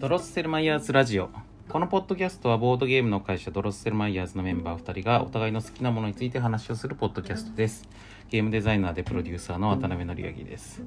[0.00, 1.28] ドロッセルマイヤーズラジオ。
[1.68, 7.86] このポッドキャストはボードゲームの会社ドロッセルマイヤーズのメンバー2人がお互いの好きなものについて話をするポッドキャストです。
[8.30, 10.80] ゲームデザイナーでプロデューサーの渡辺則明です。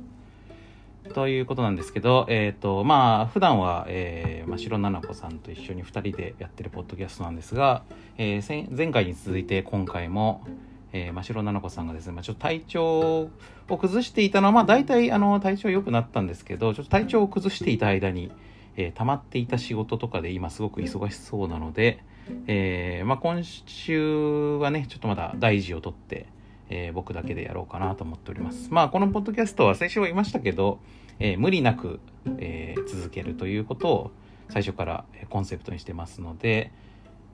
[1.14, 7.84] ということなんですけど、えっ、ー、と、まあ、普段は、えー、真城奈々子さんと一緒に2人でやってるポッドキャストなんですが、
[8.18, 10.44] えー、前回に続いて今回も、
[10.92, 13.30] えー、真城奈々子さんがですね、まあ、ちょっと体調
[13.70, 18.32] を崩していたのは、まあ、大体、あの、体調良くなったんですけど、ちょっと体調を崩していた間に、
[18.76, 22.04] えー、溜まっていた仕事とかで今すごく忙しそうなので、
[22.48, 26.26] えー、まあ、今週はね、ちょっとまだ大事をとって、
[26.70, 28.70] えー、僕だけでやろうかなと思っております。
[28.72, 30.80] まあ、このポッドキャストは先週は言いましたけど、
[31.20, 32.00] え無理なく、
[32.40, 34.12] え続けるということを
[34.50, 36.72] 最初からコンセプトにしてますので、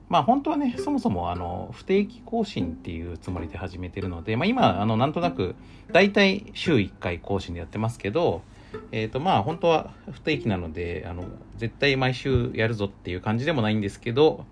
[0.08, 5.54] まあ本当はね、そもそもあの不定期更新っていうつもりで始めてるので、まあ今、あのなんとなく
[5.92, 8.42] 大体週1回更新でやってますけど、
[8.92, 11.24] えっ、ー、とまあ本当は不定期なのであの
[11.56, 14.44] 絶対毎週やるぞっていう感じでもないんですけど、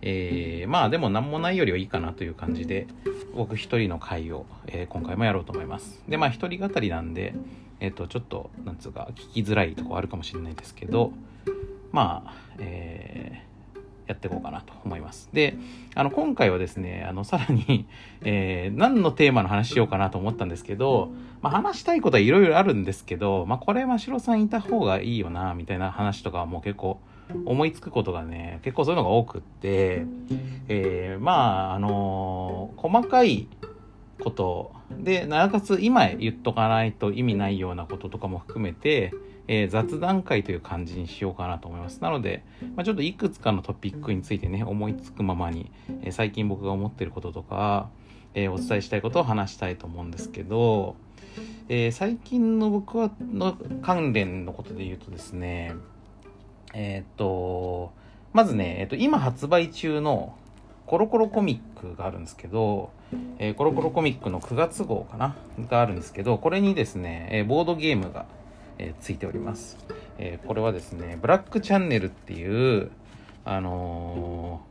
[0.00, 2.86] えー、まあでも何もないよりはいいかなという感じで
[3.34, 6.02] 僕一人の回を、えー、今回もやろうと思います。
[6.08, 7.34] でまあ一人語りなんで
[7.80, 11.12] えっ、ー、とちょっとなんつうか聞きづらいとこあるかもしれないですけど
[11.92, 13.51] まあえー
[14.06, 15.28] やっていこうかなと思います。
[15.32, 15.56] で、
[15.94, 17.86] あの、今回はですね、あの、さらに、
[18.22, 27.00] えー、何のテーマの話しようかなと思ったんですけど、まあ、話したいことはいろいろあるんですけど、まあ、これ、真城さんいた方がいいよな、みたいな話とかはもう結構、
[27.44, 30.04] 思いつくことがね、結構そういうのが多くって、
[30.68, 33.46] えー、まあ、あのー、細かい
[34.22, 39.12] ことで、なおかつ今言っとかないと意味ないようなこととかも含めて、
[39.48, 42.00] えー、雑談会という感じにしようかなと思います。
[42.00, 42.44] なので、
[42.76, 45.70] まあ、ちょっといくつかのトピックについてね、思いつくままに、
[46.02, 47.88] えー、最近僕が思ってることとか、
[48.34, 50.96] えー、お伝えしたいことを話したいと思うんですけど、
[51.68, 55.74] え最近の僕はの関連のことで言うとですね、
[56.74, 57.92] えっと、
[58.32, 60.36] まずね、えっと、今発売中の
[60.86, 62.90] コロコロコミックがあるんですけど、
[63.38, 65.36] えー、コロコロコミックの9月号かな？
[65.68, 68.26] があるんですけど、これにですね、えー、ボードゲームが
[68.78, 69.78] えー、ついております、
[70.18, 72.90] えー、これはですねブラックチャンネルっていう
[73.44, 74.62] あの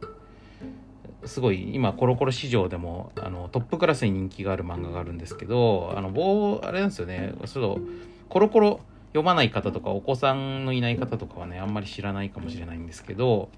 [1.23, 7.33] ー、すごい今コロコロ市場でもあのトップクラスに人気がある漫画があるんですけどあの棒あれなんですよね。
[7.45, 7.81] ちょっと
[8.29, 13.49] コロコロ読まない方とかお子さんのいない方とかはねあんまり知らないかもしれないんですけど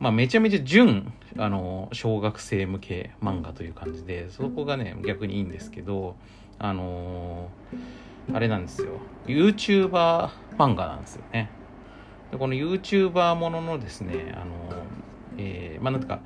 [0.00, 6.14] まあ、めちゃめちゃ純あの小学生向け漫画という感じでそこがね逆にいいんですけど
[6.58, 8.92] あのーあれなんですよ。
[9.26, 11.50] YouTuber 漫画なんですよね。
[12.30, 14.54] でこの YouTuber もののですね、あの、
[15.38, 16.20] えー、まあ、なんとか、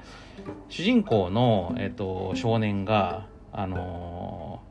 [0.69, 4.63] 主人公の、えっ、ー、と、少年が、あの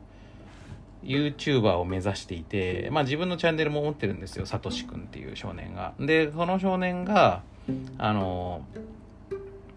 [1.04, 5.94] YouTuber を目指していて、まあ自分のチャンネルも持ってるんですよ、サトシくんっていう少年が。
[5.98, 7.42] で、その少年が、
[7.98, 8.64] あの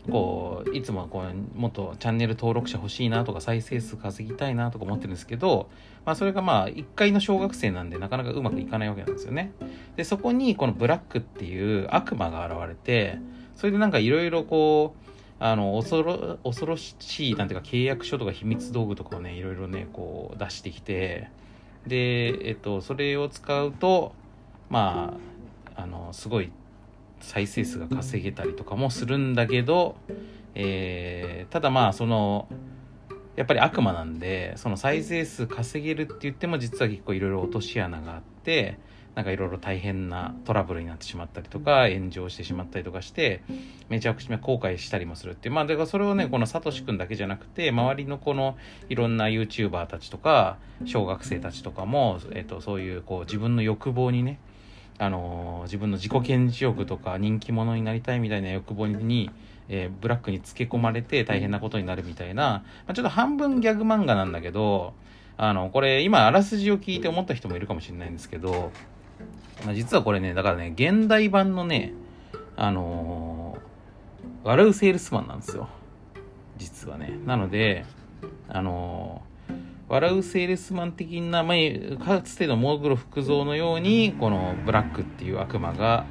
[0.10, 5.70] こういつもこうもっとチャンネル登録者欲しいなとか再生数稼ぎたいなとか思ってるんですけど、
[6.06, 9.52] まあ、それがまあ1階の小学生なんでなかなかうまくいかないわけなんですよね。
[9.96, 13.20] でそこにこのブラックっていう悪魔が現れて
[13.56, 16.96] それでなんかいろいろこうあの恐ろ恐ろし
[17.30, 21.30] いなんていうか契約書とか秘密道具とかをねいろいろねこう出してきて
[21.86, 24.14] でえっとそれを使うと
[24.70, 25.18] ま
[25.76, 26.52] ああのすごい
[27.26, 29.98] 再生数が稼げたりとかもするんだけど、
[30.54, 32.48] えー、ただまあその
[33.36, 38.80] やっぱり悪魔なんでその再生数稼げるって言っても実は結構いろいろ落とし穴があって
[39.16, 43.44] なんかいろいろ大変なトラブルになってしまったりとか炎上してしまったりとかして
[43.90, 45.56] めちゃくちゃ後悔したりもするっていう。
[45.56, 48.58] まあだからそれをねこのサトシ君だけじゃなくて周りのこの
[48.90, 54.40] いろんな YouTuber たちとか小学生たちとかも、えっと、そういうこう自分の欲望にね
[54.98, 59.30] あの自分の自己顕示欲とか人気者になりたいみたいな欲望に、
[59.68, 64.94] えー、ブラックにつけ込まれて大変なことになるみたいな、まあ、ちょっと半分ギャグ漫画なんだけど
[65.38, 68.72] あのこれ今あらすじを聞いて思った人もいるかもしれないんですけど、
[69.66, 71.94] まあ、実はこれねだからね現代版のね
[72.56, 75.68] あのー、笑うセールスマンなんですよ。
[76.58, 77.20] 実はね。
[77.26, 77.84] なので
[78.48, 79.25] あのー
[79.88, 86.06] 笑うセールスマン的な、まあ、かつてのモーグロ福蔵のようにこのブラックっていう悪魔が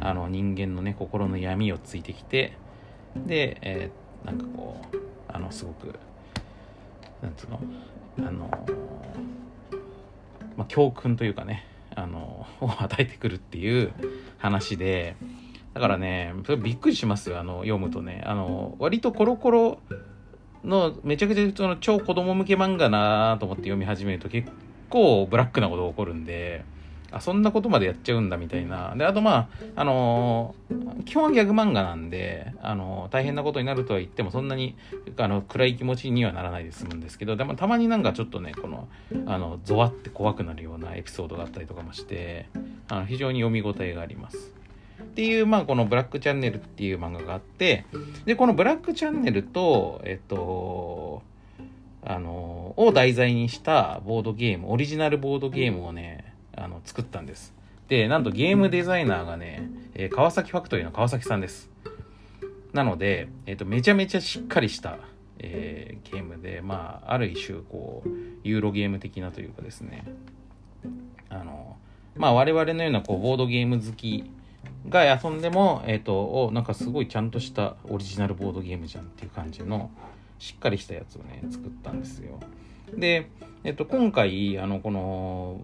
[0.00, 2.54] あの人間のね心の闇をついてきて
[3.14, 4.96] で、えー、なんかこう
[5.28, 5.94] あのすごく
[7.22, 7.60] なんつうの
[8.18, 8.50] あの、
[10.56, 13.92] まあ、教訓というかねあのを 与えてくるっていう
[14.38, 15.16] 話で
[15.74, 18.22] だからねびっくりしますよあの読むとね。
[18.26, 19.80] あの割とコロコロ
[20.64, 24.50] のめちゃくちゃその超子供向け漫画なと思って読み始めると結
[24.88, 26.64] 構ブラックなことが起こるんで
[27.12, 34.76] あそんなことまでやっちゃうんだみたいなであとまああのー、基本はギャグ漫画なんで、あのー、大変なことになるとは言ってもそんなに
[35.16, 38.88] あの暗い気持ちにはならないで済むんですけどでもたまになんかちょっとねこの
[39.26, 42.48] あのゾワって怖くなるようなエピソードがあったりとかもして
[42.88, 44.59] あの非常に読み応えがあります。
[45.10, 47.84] っていう、まあ、このブラックチャンネルっていう漫画があって、
[48.24, 51.22] で、このブラックチャンネルと、えっと、
[52.02, 57.52] あの、を題材にしたボードゲーム、オリジナルボードゲームをね、あの、作ったんです。
[57.88, 61.68] で、なんとゲームデザイナーがね、えー、川崎ファクトリーの川崎さんです。
[62.72, 64.98] なので、えっ、と、めちゃめちゃしっかりした、
[65.40, 68.08] えー、ゲームで、まあ、ある一種、こう、
[68.44, 70.04] ユーロゲーム的なというかですね、
[71.28, 71.76] あの、
[72.14, 74.30] まあ、我々のような、こう、ボードゲーム好き
[74.88, 79.90] が遊んでも、えっ、ー、と、なんかすごいちゃんとしたオリジナルボードゲームじゃんっていう感じの、
[80.38, 82.40] しっかりしたやつをね、作ったんですよ。
[82.94, 83.28] で、
[83.62, 85.60] えっ、ー、と、今回、あの、この、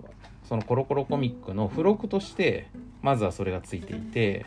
[0.49, 2.69] そのコロコロコミックの付録として、
[3.03, 4.47] まずはそれがついていて、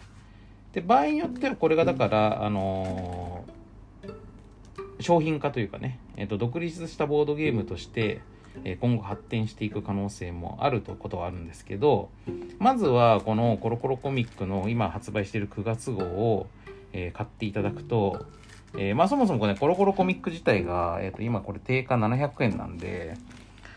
[0.74, 8.22] で、場合によってはこれがだから、あのー、商品化というかね、えっ、と、独立したボードゲームとして、
[8.64, 12.10] え今後発展していく可能性もあるということはあるんですけど
[12.60, 16.48] まずはこのコロコロコミックの今発売している9月号を、
[16.94, 18.26] え買っていただくと、
[18.78, 23.16] え、まあそもそもこれ、ね、コロコロコミック自体が、えー、と今これ定価700円なんで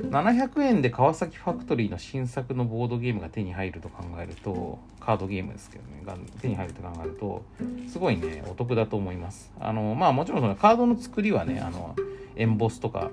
[0.00, 7.42] 700円で川崎ファクトリーの新作のボードゲームが手に入ると考えるとカードゲームですけどねが手に入ると考えると
[7.88, 9.52] すごいねお得だと思います。
[9.60, 11.94] あのまあもちろんそのカードの作りはねあの
[12.36, 13.10] エンボスとか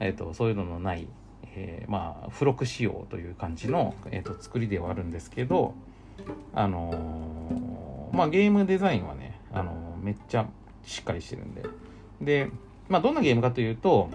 [0.00, 1.08] えーと、そういうののない、
[1.54, 5.74] えー、まあ付録仕様という感じの、えーと、作りではあるんですけど、
[6.54, 10.46] あのー、まあ、ゲームデザインはね、あのー、めっちゃ
[10.84, 11.62] しっかりしてるんで。
[12.20, 12.50] で、
[12.88, 14.10] まあ、どんなゲームかというと、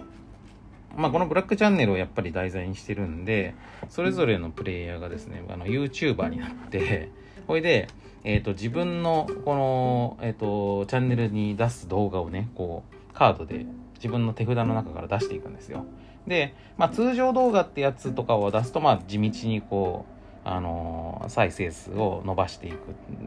[0.96, 3.54] まあ、このブラックチャンネルをやっぱり題材にしてるんで、
[3.88, 7.10] それぞれのプレイヤーがですね、あの YouTuber になって、
[7.46, 7.88] ほいで、
[8.22, 13.66] えっ、ー、と、自分のこの、えっ、ー、と、チャンネルに出す動画をね、こう、カードで
[14.04, 15.86] 自分の手札の中から出していくんですよ。
[16.26, 20.04] で、まあ、通常動画ってやつとかを出すと、まあ、地道にこ
[20.44, 22.76] う、あのー、再生数を伸ばしていく。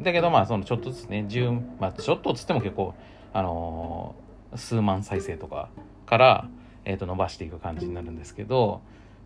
[0.04, 2.94] だけど、まあ、そのちょっとずつね、10、まあ、ちょっとつっても結構、
[3.34, 5.70] あのー、数万再生とか
[6.06, 6.48] から、
[6.86, 8.82] えっ、と、伸ばしていく感じになるんですけど、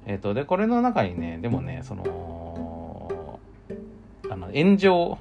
[0.06, 3.40] えっ、と、で、これの中にね、でもね、その、
[4.30, 5.18] あの、炎上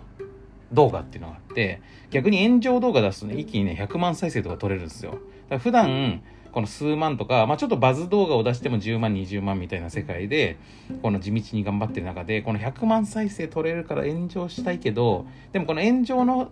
[0.73, 5.19] 動画っていうのがあって、逆に炎上動画出すとね、一気にね、100万再生とか取れるんですよ。
[5.59, 10.59] 普段、この数万とか、まあ、ちょっとバズ動画を出しても10万、20万みたいな世界で、
[11.03, 16.51] この地道に頑張ってる中で、この100万再生取れるから炎上したいけど、でもこの炎上の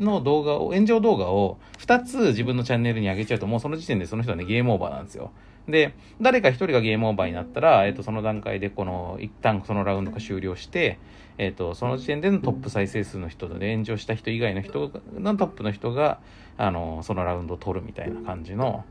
[0.00, 5.30] の動画を、炎上動画を2つ自分のチャンネルに上げちゃうと、もうその時点でその人はね、ゲームオーバーなんですよ。
[5.68, 10.98] で、誰か一人がゲームオーバーになったら、えっ、と、その段階でこの、一旦そのラウンドが終了して、
[11.38, 16.20] えっ、と、その時点でのトップ再生数の人で炎上した人以外の人のトップの人が、
[16.56, 18.84] あの、そのラウンドを取るみたいな感じの、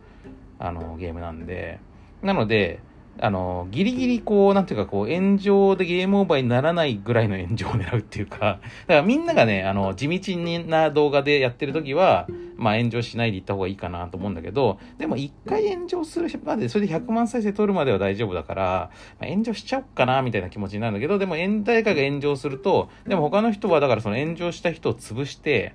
[0.60, 1.80] あの、ゲームなんで、
[2.22, 2.80] なので、
[3.20, 10.38] あの、ギリギリこう、なんていうかこう、炎上でゲームオーバーにならないぐらいの炎上を狙うっていうか、 だからみんながね、あの、地道
[10.68, 25.74] な動画でやってる時は、まあ炎上しないでいった方がいいかなと思うんだけど、でも一回炎上するまで、それで100万再生取るまでは大丈夫だから、まあ、炎上しちゃおっかな、みたいな気持ちになるんだけど、でも誰かが炎上すると、でも他の人はだからその炎上した人を潰して、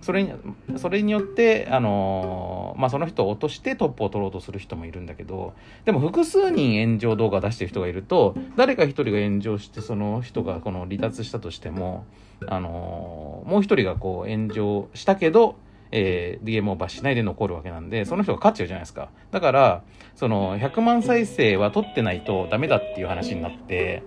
[0.00, 0.32] それに、
[0.76, 12.04] それによって、あの、まあ、その人を落としてトップを取ろうとする人もいるんだけど、でも複数人炎上動画を出してる人がいると、誰か一人が炎上して、その人がこの離脱したとしても、
[12.46, 15.56] あの、もう一人がこう炎上したけど、
[15.92, 19.08] えー、ゲームオーバーしないで残るわけなんで、その人が勝っちゃうじゃないですか。
[19.30, 19.82] だから、
[20.14, 24.02] その、100万再生は取ってないとダメだっていう話になって、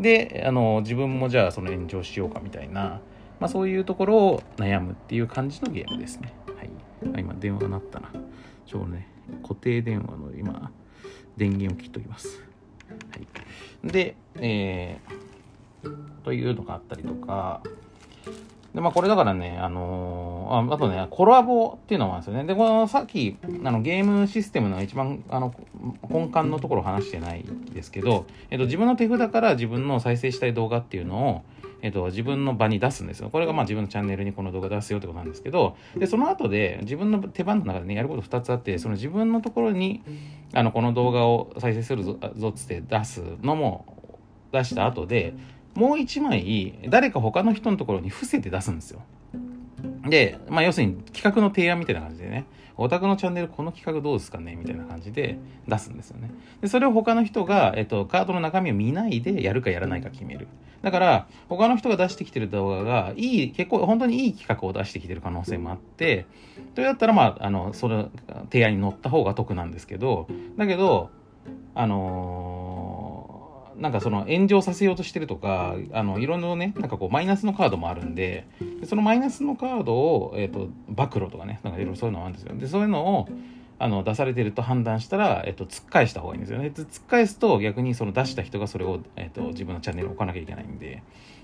[0.00, 3.00] で、あの、自分もじゃあその炎上しようかみたいな、
[3.40, 6.32] まあ、そういうところを悩むっていう感じのゲームですね。
[6.56, 6.70] はい。
[7.14, 8.08] あ今、電話が鳴ったな。
[8.64, 9.08] ちょうどね、
[9.42, 10.70] 固定電話の今、
[11.36, 12.42] 電源を切っておきます。
[12.88, 13.16] は
[13.84, 13.88] い。
[13.88, 17.62] で、えー、というのがあったりとか、
[18.76, 22.44] で、まあこれだからね、あのー、ああとね、コラボっていうのもあるんですよね。
[22.46, 25.54] で、このさっき、あの、ゲームシステムの一番、あの、
[26.10, 31.42] 根幹のところ話してないですけど、えっと、自分の手札から自分の再生したい動画っていうのを、
[31.86, 33.30] えっと、自分の場に出すんですよ。
[33.30, 40.02] これがまあ自分のチャンネルにこの動画出すよってことなんですけど、で、その後で自分の手番の中でね、やること2つあって、その自分のところに、
[40.52, 44.18] あの、この動画を再生するぞ、ぞっつって出すのも
[44.50, 45.34] 出した後で、
[45.76, 49.02] もう1枚、誰か他の人のところに伏せて出すんですよ。
[50.08, 54.54] で、まあ要するに企画の提案みたいな感じでね、オタクのチャンネルこの企画どうですかね？
[54.56, 56.30] みたいな感じで出すんですよね。
[56.60, 60.48] で、それを他の人が、えっと、カードの中身を見ないでやるかやらないか決める。
[60.82, 66.26] だから、他の人が出してきてる動画が、いい、結構、本当にいい企画を出してきてる可能性もあって、
[66.74, 68.10] それだったら、まあ、あの、その
[68.52, 71.10] 提案に乗った方が得なんですけど、だけど、
[71.74, 72.95] あのー
[73.78, 78.46] なんかその炎上させようとしてるとか、あの、いろんなね、なんかこうマイナスのカードもあるんで、
[78.84, 82.56] そのマイナスのカードを、えっ、ー、と、暴露とかね、なんかいろいろそういうのもあるんですよ。
[82.56, 83.28] で、そういうのを、
[83.78, 86.72] あの、出されてると判断したら、えっ、ー、と、突っ返した方がいいんですよね。
[86.74, 91.02] 突っ返すと逆にその出した人がそれを、えっ、ー、と、自分のチャンネルを置かなきゃいけないんで、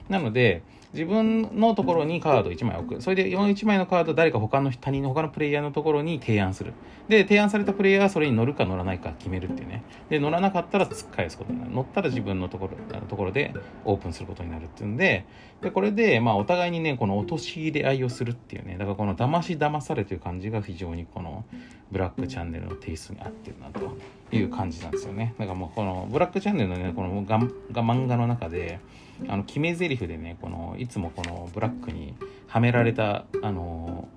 [0.08, 0.62] なので、
[0.92, 3.00] 自分のところにカード1枚置く。
[3.02, 6.74] それで1枚のカード誰か他の他人の他のプレイヤーのところに提案する。
[7.08, 9.84] で、提案されたプレイヤーはそれに乗るか乗らないか決めるっていうね。
[10.10, 11.70] で、乗らなかったら突っ返すことになる。
[11.72, 12.76] 乗ったら自分のところ
[13.08, 15.24] ところでオープンすることになるっていうんで、
[15.62, 18.76] で、これで、まあ、お互いにね、この陥れ合いをするっていうね。
[18.78, 21.44] だからこの騙し騙されという感じが非常にこの
[21.90, 23.96] ブラックチャンネルのテイストに合ってるなと
[24.34, 25.34] いう感じなんですよね。
[25.38, 28.80] だからもうこのブラックチャンネルのね、このがが漫画の中で、
[29.28, 32.14] あの決め台詞でねこのいつもこのブラックに
[32.46, 34.08] はめられたあの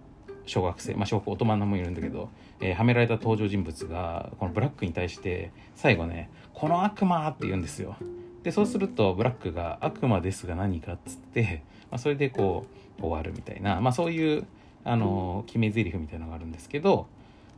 [0.46, 7.96] 小学生まあ小学大人もいるんだけど、えー、はめられた登場人物がこのブラックに対して最後ね「この悪魔!」って言うんですよ。
[8.44, 12.66] でそうするとブラックが「悪魔ですが何か」っつって、まあ、それでこ
[13.00, 14.46] う終わるみたいな、まあ、そういう
[14.84, 17.08] あの決め台詞みたいなのがあるんですけど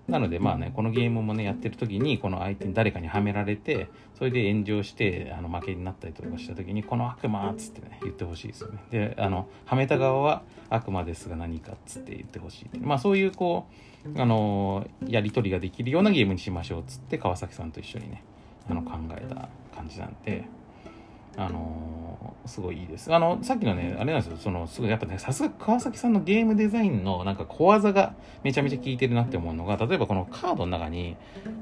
[0.08, 8.80] なのでまあね、このゲームもね、やってる時に、この相手に誰かにはめられて、それで炎上して、あの、負けになったりとかした時に、この悪魔っつってね、言ってほしいですよね。
[8.90, 13.68] で、あの、はめた側は悪魔ですが何かっつって言ってほしいまあそういうこ
[14.06, 18.24] う、あの、やり取りができるようなゲームにしましょうっつって、川崎さんと一緒にね、
[18.70, 20.46] あの、考えた感じなんで、
[21.38, 23.14] あのー、すごいいいです。
[23.14, 31.16] あの、さっきのね、あれなんですよ、その、すごい、やっぱね、さすが川崎さんのゲームデザインのなんか小技がめちゃめちゃ効いてるなって思うのが、例えばこのカードの中に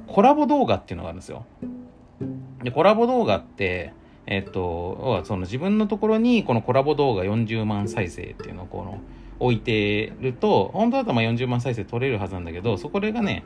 [0.07, 1.45] コラボ動画っていうのがあるんですよ。
[2.63, 3.93] で、コラボ動画って、
[4.27, 8.99] えっと、その自分のところにこのコラボ動画40万再生っていうのをこの
[9.39, 13.43] 置いてると、本当だとまあ40万再生取れるはずなんだけど、そこでがね、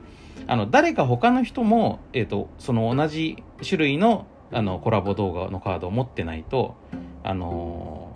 [0.48, 6.76] あの、誰か他の人も、えっと、その同じ種類のあのコラボ動画のカードを持ってないと、
[7.24, 8.16] あの、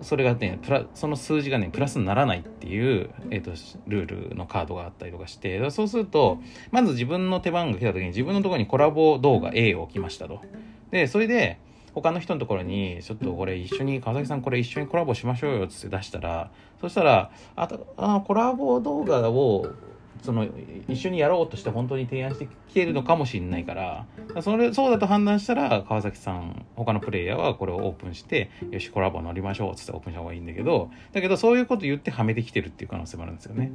[0.00, 3.52] それがねプラその数字がねプラスにならないっていう、えーと、
[3.86, 6.38] ルールのカードがあったりとかしてそうすると
[6.72, 10.40] まず自分の手番が来た時に自分のところにコラボ動画 A を置きましたと。
[10.90, 11.58] でそれで
[11.94, 19.68] 他の人のところに、ちょっとこれ一緒に、川崎さんこれ一緒にコラボしましょうよっつって出したら、そしたら、あと、あコラボ動画を
[20.24, 20.48] その
[20.88, 24.06] 一緒にやろうとして本当に提案してきてるのかもしれないから
[24.40, 33.70] それそうだと判断したら川崎さん他のプレイヤーはこれをオープンしてよしコラボ乗りましょうっつってオープンした方がいいんだけどだけどそういうこと言ってはめてきてるっていう可能性もあるんですよね。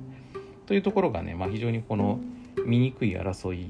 [0.65, 2.19] というところがね、まあ、非常にこの
[2.65, 3.69] 醜い争い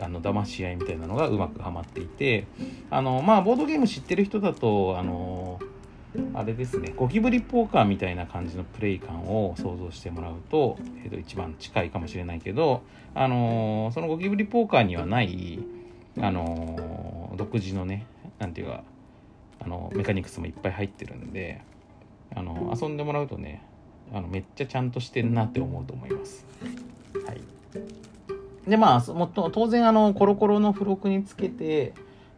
[0.00, 2.46] あの騙し合いみたいなのがうまくはまっていて
[2.90, 5.60] あのまあボードゲーム知ってる人だとあの
[6.32, 12.82] あれですね、ゴキブリポーカーみたいな感じのプレイ感を想像してもらうと、えー、と一番近いかもしれないけど、
[13.14, 15.58] あのー、そのゴキブリポーカーにはない、
[16.20, 18.06] あのー、独自のね、
[18.38, 18.84] なんていうか、
[19.60, 21.62] あのメカニクスもいっぱい入ってるんで、
[22.34, 23.62] あの遊んでもらうとね、
[24.12, 26.46] あのめっちゃちゃんとしてんなって思うと思います。
[27.26, 27.40] はい。
[28.68, 31.92] で、まあ、もっと当然、あの、コロコロの付録につけて、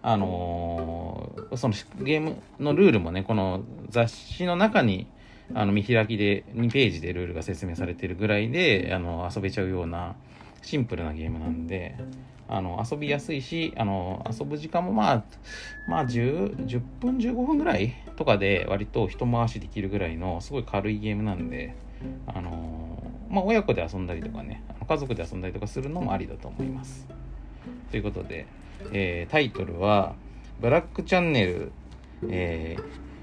[0.06, 5.08] あのー、そのゲームのルールもね、この雑誌の中に、
[5.52, 10.16] あの見開きで2ページでルールが説明されてるぐらいであの遊べちゃうような
[10.62, 11.96] シンプルなゲームなんで
[12.48, 15.24] あの遊びやすいしあの遊ぶ時間もまあ
[15.86, 21.76] まあ 10, 10分15分ぐらいとかで割と一回しできるぐらいのすごい軽いゲームなんで
[22.26, 27.06] あのまあ親子で遊んだりとかね家族で遊んだりとかするのもありだと思います。
[27.90, 28.46] ということで
[28.92, 30.14] えー、タイトルは、
[30.60, 31.72] ブラックチャンネル、
[32.28, 32.76] え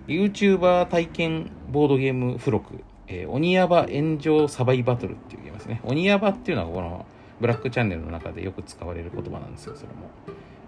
[0.08, 5.82] ー、YouTuber 体験ボードゲーム付録、えー、鬼ヤバ炎上サバイバトルっていうゲームですね。
[5.84, 7.06] 鬼ヤバっていうのはこの
[7.40, 10.10] ブラックチャンネルの中でよく使われる言葉なんですよ、それも。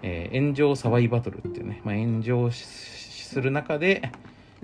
[0.01, 4.11] えー、炎上サバイバトルっていうね、まあ、炎上する中で、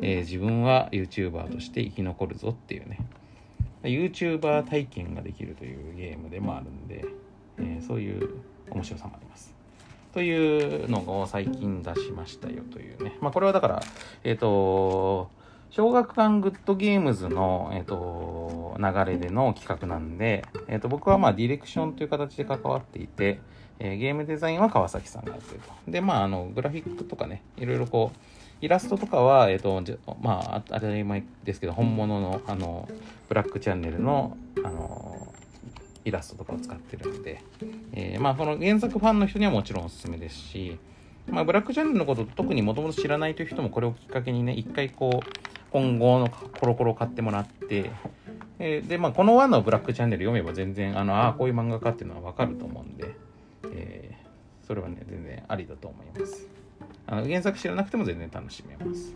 [0.01, 2.99] えー、自分は YouTuber として生き残るぞっていうね、
[3.83, 7.05] YouTuber 体験ができるというゲームでもあるんで、
[7.57, 9.50] えー、そういう面白さもあります。
[10.13, 13.17] というのを最近出しましたよというね。
[13.21, 13.83] まあこれはだから、
[14.23, 15.29] えっ、ー、と、
[15.69, 23.39] 小学館グッドゲームズの、えーと、流れでの企画なんで、えーと、僕はまあディレクションという形で関わっていて、
[23.79, 25.91] え、ゲームデザインは川崎さんがやってると。
[25.91, 28.17] で、まあ、あのグラフィックとかね、いろいろこう、
[28.61, 29.81] イラストとかは、えっ、と、
[30.21, 32.87] まあ、当たり前ですけど、本物の、あの、
[33.27, 35.33] ブラックチャンネルの、あの、
[36.05, 37.43] イラストとかを使ってるんで、
[37.93, 40.77] えー、まあ、この原作ファンの人にはもちろんおすすめですし、
[41.27, 45.29] まあ、ブラックチャンネルのこと特にもともと知らないという人もこれをきっかけにね、一回こう、
[45.71, 47.91] 今後のコロコロ買ってもらって、
[48.59, 53.15] えー、で、まあ、この1のブラックチャンネル読めば全然、あの、あ、こういう漫画かっていうのはわかると思うんで、
[53.73, 56.47] えー、それはね、全然ありだと思います。
[57.07, 59.13] あの原作知らなくても全然楽しめます。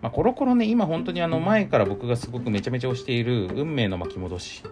[0.00, 4.62] まあ、コロコロね、今本当にあの前から僕がすごくめちゃめちゃ推している運命の巻き戻し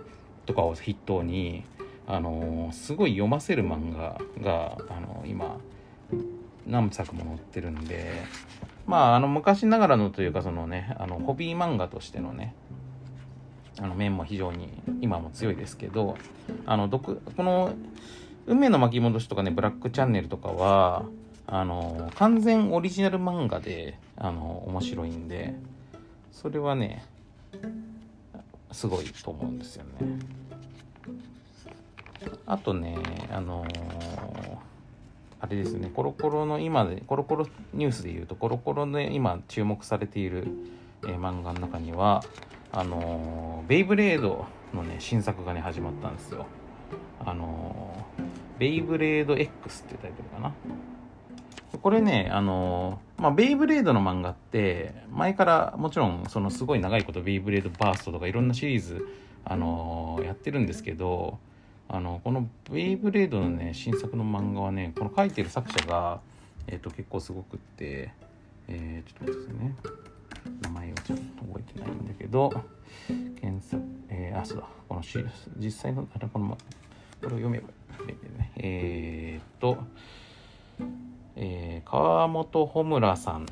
[0.51, 1.63] とかを筆頭に、
[2.09, 5.59] あの、すごい読ませる漫画が、あの、今、
[6.67, 8.11] 何作も載ってるんで、
[8.85, 12.55] まあ、あの昔ながらのというか、そのね、あのホビー漫画としてのね、
[13.79, 14.69] あの面も非常に
[15.01, 16.17] 今も強いですけど、
[16.67, 17.75] あの毒、この、
[18.47, 21.05] 運命の巻き戻しとかね、ブラックチャンネルとかは、
[21.47, 25.53] あの完全オリジナル漫画であの面白いんで
[26.31, 27.05] それはね
[28.71, 30.40] すごいと思うんですよね。
[32.47, 32.99] あとね
[33.33, 33.65] あの
[35.41, 40.49] あれですねコロコロの今でコロコロニュースで言うとコロコロで今注目されている、
[41.05, 42.23] えー、漫画の中には
[42.73, 46.47] あのベイブレードのね新作がね始まったんですよ。
[47.25, 48.07] あの
[48.59, 50.53] ベイブレード X っていうタイトルかな。
[51.83, 59.07] これね、あのまあ、ベイブレードの漫画って、前からもちろん、そのすごい長いことベイブレードバーストとかいろんなシリーズ、
[59.45, 61.39] あのやってるんですけど、
[61.93, 66.21] あの、このベイブレードのね、新作の漫画はね、この書いてる作者が、
[66.69, 68.13] え、ー、と、結構すごくって、
[68.69, 69.75] えー、ちょっと待ってね。
[70.63, 72.53] 名前をちょっと覚えてないんだけど、
[73.41, 75.03] 検索、えー、あ、そうだ、この
[75.59, 76.57] 実際の、あれ、この、こ
[77.23, 78.53] れを読めばいいんだよね。
[78.59, 79.79] えー、っと、
[81.35, 83.47] えー、川本穂村さん、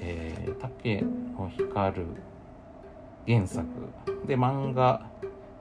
[0.00, 2.06] えー、竹野光
[3.26, 3.66] 原作
[4.26, 5.04] で漫画、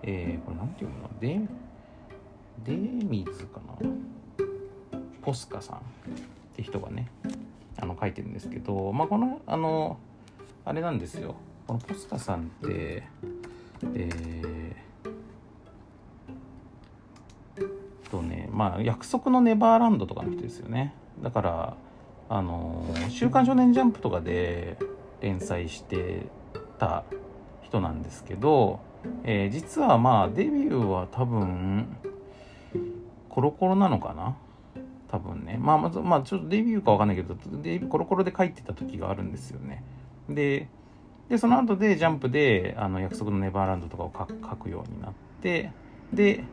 [0.03, 1.09] えー、これなんていうの？
[1.19, 1.41] で
[2.63, 3.73] デミズかな？
[5.21, 5.77] ポスカさん。
[5.77, 5.81] っ
[6.55, 7.09] て人がね
[7.77, 9.97] あの書いてるんですけどまあこのあの
[10.63, 11.35] あれなんですよ。
[11.67, 13.03] このポスカさんって
[13.93, 14.75] え
[18.09, 20.93] とねまあ約束のネバーランドとかの人ですよね。
[21.21, 21.77] だから
[22.29, 24.77] あの「週刊少年ジャンプ」とかで
[25.19, 26.27] 連載して
[26.79, 27.03] た
[27.63, 28.79] 人なんですけど、
[29.23, 31.97] えー、実はまあデビューは多分
[33.29, 34.35] コロコロなのかな？
[35.09, 35.57] 多分ね。
[35.59, 39.83] まあまずまあちょっとデビューかわかんないけどデコロコロで書いてた時があるんですよね。
[40.29, 40.67] で
[41.29, 45.71] でその後でジャンプであの約束のネバーランドとかを書くようになって
[46.13, 46.43] で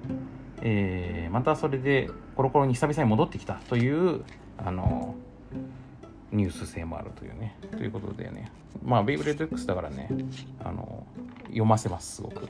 [0.64, 4.24] えー、またそれでコロコロに久々に戻ってきたという
[4.56, 5.16] あの
[6.30, 7.56] ニュース性もあるというね。
[7.72, 8.50] ということでね。
[8.84, 10.08] まあベイブレード X だからね。
[10.64, 11.04] あの
[11.46, 12.48] 読ませますすごく。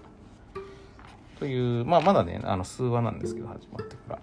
[1.39, 4.21] というまあまだねあの数話なんですけど始まってから。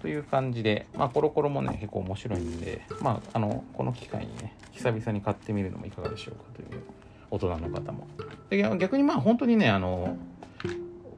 [0.00, 6.82] という感じでまあコロコロもね結構面白いんでまああのこの機会にね久々に買ってみるのもいかがでしょうかという
[7.30, 8.06] 大人の方も。
[8.48, 10.16] で逆にまあ本当にねあの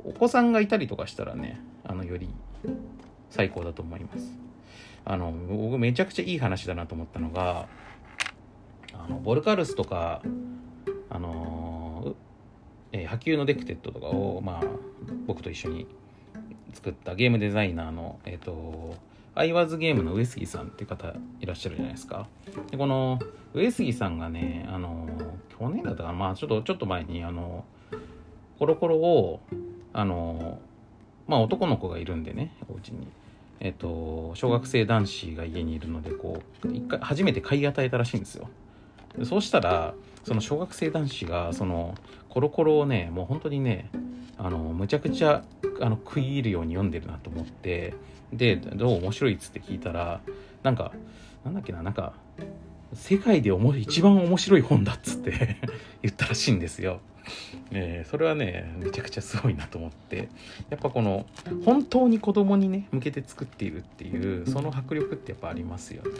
[0.04, 2.28] お子さんがいたりとかしたらねあのより
[3.30, 4.32] 最高だと思います。
[5.04, 7.66] あの僕めちゃくちゃいい話だなと思ったのが
[8.92, 10.22] あのボルカルスとか
[11.10, 11.71] あの
[12.92, 14.66] えー、波及のデクテッドとかを、まあ、
[15.26, 15.86] 僕と一緒に
[16.74, 18.96] 作ったゲームデザイナーの、えっ、ー、と、
[19.34, 22.28] I was game の上杉さんって方いらっしゃるじゃないですか。
[22.70, 23.18] で、この
[23.54, 25.08] 上杉さんがね、あの、
[25.58, 27.64] 去年だったかな、まあちょっと、ちょっと前に、あの、
[28.58, 29.40] コロコロを、
[29.92, 30.58] あの
[31.26, 33.08] まあ男の子がいるんでねお家に。
[33.60, 38.48] えっと小学生男子が家にいるのでこう一回初めて買い与えたらしいんですよ。
[39.24, 39.94] そうしたら
[40.24, 41.94] その小学生男子がその
[42.28, 43.90] コロコロをねもう本当にね
[44.38, 45.44] あのむちゃくちゃ
[45.80, 47.94] あの食い入るように読んでるなと思って
[48.32, 50.20] でどう面白いっつって聞いたら
[50.62, 50.92] なんか
[51.44, 52.14] なんだっけななんか
[52.94, 55.56] 世界で一番面白い本だっつって
[56.02, 57.00] 言ったらしいんですよ。
[57.70, 60.28] えー、それはねめちゃくちゃすごいなと思って。
[60.68, 61.26] やっぱこの
[61.64, 66.10] 本当に子供にね向けて作っているっていうその迫力ってやっぱありますよね。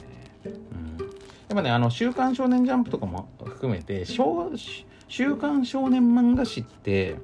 [0.44, 1.10] うん、
[1.52, 7.16] やっぱねあの「週刊少年ジャンプ」とかも含めて「週刊少年漫画誌」って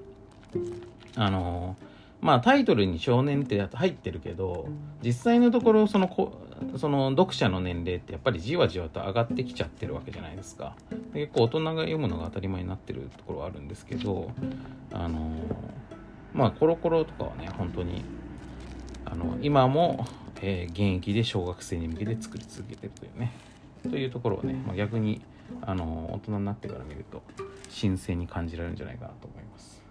[1.16, 1.76] あの
[2.20, 4.68] まあタイトルに少年って入ってるけど
[5.02, 6.42] 実際のところそのこ
[6.76, 10.74] その読者の年齢ってやっぱりじわじわと上がってきちゃってるわけじゃないですか。
[11.14, 14.30] 結構大人が読むのが当たり前になってるところはあるんですけど
[14.92, 15.30] あの
[16.34, 18.04] まあコロコロとかはね本当に
[19.06, 20.06] あの今も
[20.40, 23.32] えー、現役で小学生に向けて作り続けてるというね。
[23.82, 25.22] というところをね、まあ、逆に
[25.62, 27.22] あの大人になってから見ると
[27.68, 29.82] 新鮮に感じられるんじゃないかなと思います。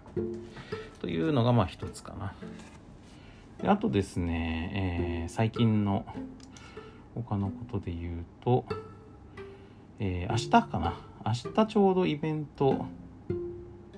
[1.00, 2.34] というのがまあ一つかな。
[3.62, 6.04] であとですね、えー、最近の
[7.14, 8.64] 他のことで言うと、
[9.98, 12.86] えー、明日かな明日ちょうどイベント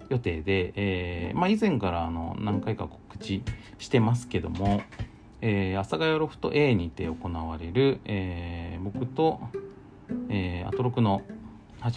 [0.08, 3.42] 予定で、えー、まあ、以前からあの何回か告知
[3.78, 4.82] してますけども、
[5.40, 9.40] えー、阿佐ヶ谷ロフト A にて行われる、えー、僕と、
[10.30, 11.22] えー、アトロクの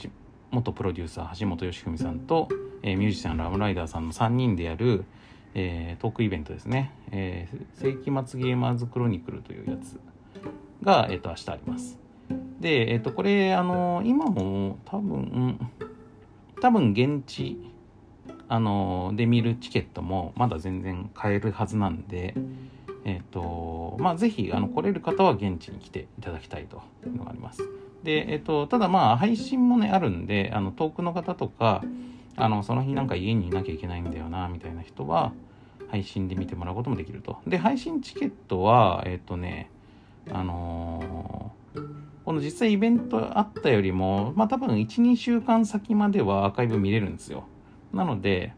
[0.01, 0.09] 橋
[0.51, 2.49] 元プロデューサー橋本良文さんと、
[2.81, 5.05] えー、ミュージシャンラムライダーさんの3人でやる、
[5.53, 9.99] えー、トークイベントですね、えー、世紀末ゲーマーズクロニクルというやつ
[10.83, 11.99] が、えーと、明日あります。
[12.59, 15.59] で、え、ー、と、これ、あの今も多分、
[16.61, 17.71] 多分現地、
[18.47, 22.35] あので見るチケットもまだ全然買えるはずなんで、
[23.05, 27.61] えっ、ー、と、まあ、ぜひ、あの、来れる方は現地に来ていただきたいというのがあります。
[28.03, 31.83] で、えっ、と、ただまあ、配信もね、あるんで、あの、遠くの方とか、
[32.35, 35.33] あの、その日なんか家にいなきゃいけないんだよな、みたいな人は、
[35.89, 37.37] 配信で見てもらうこともできると。
[37.47, 39.69] で、配信チケットは、えっ、とね、
[40.31, 41.51] あの
[42.25, 47.43] この実際イベントあったよりも、まあ多分1、2週間先まではアーカイブ見れるんですよ。
[47.91, 48.53] なので、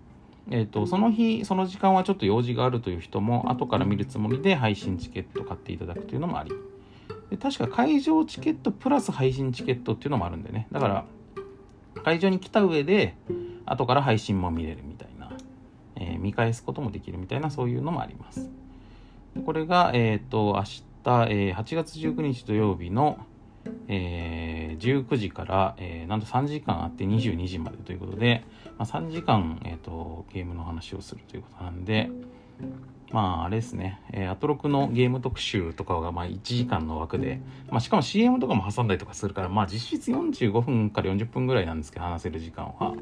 [0.51, 6.51] えーと、その日その時間はちょっと用事があるという人も後から見るつもりで配信チケット買っていただくというのもあり
[7.29, 10.67] で確か会場チケットプラス配信チケットっていうのもあるんでね。
[10.71, 11.05] だから
[12.03, 13.15] 会場に来た上で
[13.65, 15.31] 後から配信も見れるみたいな、
[15.95, 18.49] えー、見返すこともできるみたいなそういうのもあります。
[19.45, 20.83] これが、えっ、ー、と明日、
[21.31, 23.19] えー、8月19日土曜日の
[23.87, 28.43] えー、19時から、えー、なんと3時間あって22時までということで、
[28.77, 32.09] まあ、3時間、えーと、ゲームの話をするということなんで、
[33.15, 42.93] まあ、あれですね、えー、アトロクのゲーム特集とかが、まあ、1時間の枠で、まあ、しかも CM とかも挟んだりとかするから、まあ、実質45分から40分ぐらいなんですけど、話せる時間は。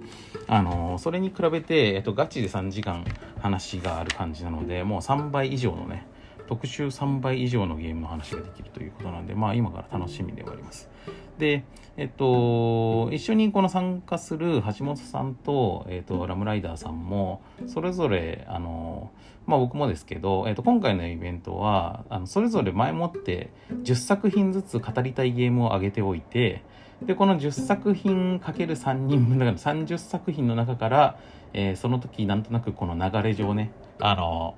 [0.45, 3.03] あのー、それに比べて、えっ、と、ガチで3時間
[3.41, 6.05] 話がある感じなので、もう3倍以上のね、
[6.45, 10.91] 特集3倍以上のゲームの話ができるということなんで、まあ今から楽しみではあります。
[11.37, 11.63] で、
[11.95, 19.11] えっと、一緒にこの参加する橋本さんと、えっと、ラムライダーさんも、それぞれ、あの、
[19.45, 23.51] まあ僕もですけど、えっと、今回のイベントは、あのそれぞれ前もって
[23.83, 26.63] 10作品ずつ語りたいゲームを上げておいて、
[27.05, 31.19] で、この10作品かける3人分だから30作品の中から、
[31.53, 34.55] えー、その時なんとなくこの流れ上ね、あの、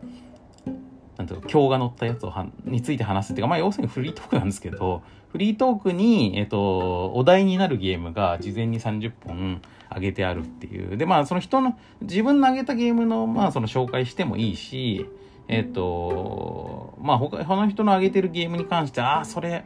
[1.18, 5.02] なんていうか、今日が載ったやつをはについて話すっていうか、まあ要するにフリートークなんですけど、
[5.36, 9.62] フリートークに、えっと、お題になるゲームが事前に30本
[9.94, 10.96] 上げてあるっていう。
[10.96, 15.06] で、まあその人の、自分の上げたゲームの、まあその紹介してもいいし、
[15.50, 19.66] えっと、まあ他、他の人の上げてるゲームに関して、ああ、それ、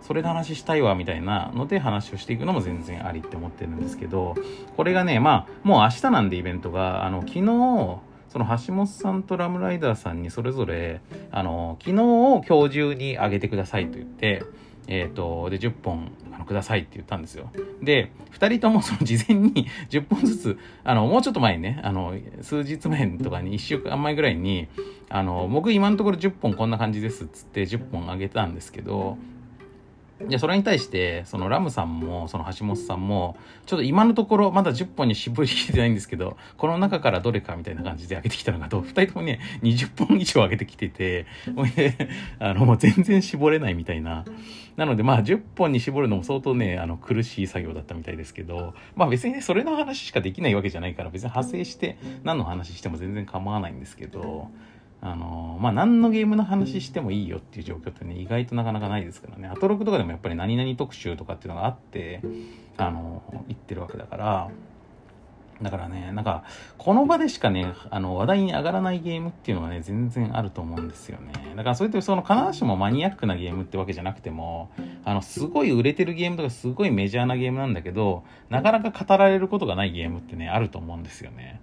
[0.00, 4.36] それの話したいわ、みたいなので話をしていくのも全然ありって思ってるんですけど、
[4.74, 7.42] これがね、まあ、もう明日なんでイベントが、あの、昨日、
[8.30, 14.44] その橋本さんとラムライダーさんにそれぞれ、あの、昨日を今日中にあげてくださいと言って、
[14.90, 17.50] えっ、ー、と、で、10本、あの、くださいって言ったんですよ。
[17.80, 24.66] で、2人ともその事前に 10本ずつ、あの、もうちょっと前にね、あの、数日前とかに1週間前ぐらいに、
[25.08, 29.16] あの、僕今のところ10本こんな感じですっつって10本あげたんですけど、
[30.28, 41.26] じゃそれに対して、そのラムさんも、その橋本さんも、ちょっと今のところまだ10本に絞りきれてないんですけど、この中からどれかみたいな感じで上げてきたのが、2人ともね、20本以上上げてきてて、
[42.38, 44.24] あの、もう全然絞れないみたいな。
[44.76, 54.48] なので、まあ、10本に絞るのも相当ね、あの、苦しい作業だったみたいですけど、まあ別にね、それの話しかできないわけじゃないから、別に派生して何の話しても全然構わないんですけど、
[55.02, 59.48] あのまあ何のゲームの話してもいいよっていう状況ってね意外となかなかないですからね。
[59.48, 62.20] アトロクとかでもやっぱり何々特集とかっていうのがあって
[62.76, 64.50] あの言ってるわけだから。
[65.62, 66.44] だからねなんか
[66.78, 71.32] この場でしかねあの話題に上がらないゲームっていうのはね全然あると思うんですよね。
[71.54, 74.70] だからそういってその必ずしもマニアックなゲームってわけじゃなくても
[75.04, 81.60] あのすごい売れてるゲームとかすごいメジャーなゲームなんだけどなかなか語られることがないゲームってねあると思うんですよね。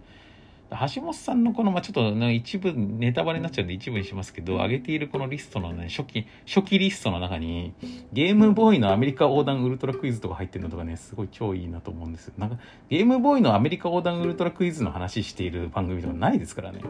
[0.70, 7.74] 橋本さんのこの、まあ、ちょっと、ね、一部ネタバレになっちゃうんで一部にしますけど、上げているこのリストのね、初期、初期リストの中に、
[8.12, 12.34] ゲームボーイのアメリカ横断ウルトラクイズとか入ってるのとかね、すごい超いいなと思うんですよ。
[12.38, 12.58] なんか、
[12.90, 16.82] ゲームボーイのアメリカ横断ウルトラクイズの話している番組とかないですからね。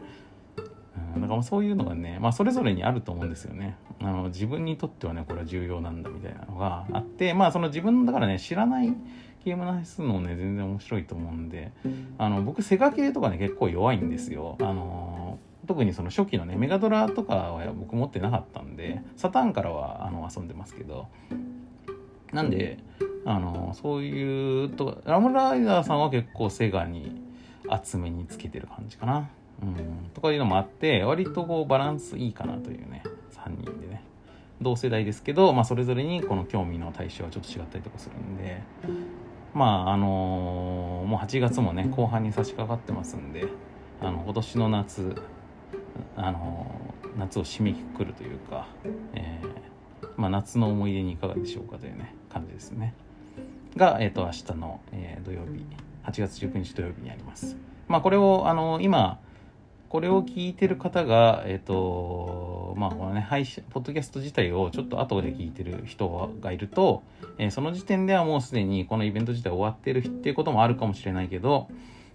[1.16, 3.78] うん、だからそういうのがね、まあそれぞれにあると思うんですよね。
[4.02, 8.94] あの、自分にとってはね、これは重要なんだみたいなのがあって、まあその自分だからね、知らない、
[9.48, 11.72] ゲームの話するのね全然面白いと思うんで
[12.18, 14.58] あの僕セガ系とかね結構弱いんですよ。
[14.60, 21.08] あの特にその初期のねメガドラとかは僕持ってなかったんでサターンからはあの遊んでますけど。
[22.34, 22.78] なんで
[23.26, 27.22] あのそういうとラムライダーさんは結構セガに
[27.70, 29.30] 厚めにつけてる感じかな。
[29.62, 34.04] うん、とかいうのもあって割とこうバランスいいかなというね3人でね。
[34.62, 38.62] 同世代ですけど、まあ、それぞれにこの興味の対象はちょっと違ったりとかするんで。
[39.54, 43.48] まああのー、もう8月もね後半に差し掛かってますんで
[44.02, 45.16] あの今年の夏
[46.16, 48.68] あのー、夏を締めくくるというか、
[49.14, 52.94] えー、まあ、夏の思い出にいかがでしょうかというね感じですね。
[53.76, 55.64] が、えーと、明日の、え土曜日
[56.04, 57.58] 8月19日土曜日にあります。
[57.88, 59.20] まあこれをあの今
[59.90, 67.04] これを聞いてる方が、えっ、ー、と、まあ、このね、配信、ポッドキャスト自体をちょっと後で聞いてる人がいると、
[67.38, 71.70] えー、その時点ではもうすでにこのイベント自体終わってるっていうこともあるかもしれないけど、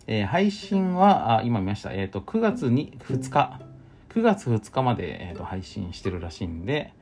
[0.07, 1.93] えー、配信は、あ、今見ました。
[1.93, 3.61] えっ、と、9月に2日、
[4.11, 6.93] 9月2日まで、えーと、配信してるらしいんで、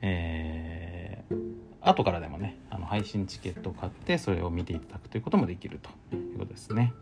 [0.00, 1.36] えー、
[1.80, 6.92] 後からでもね、あの配信チケットを買って、それを見ていただくということもできるということですね。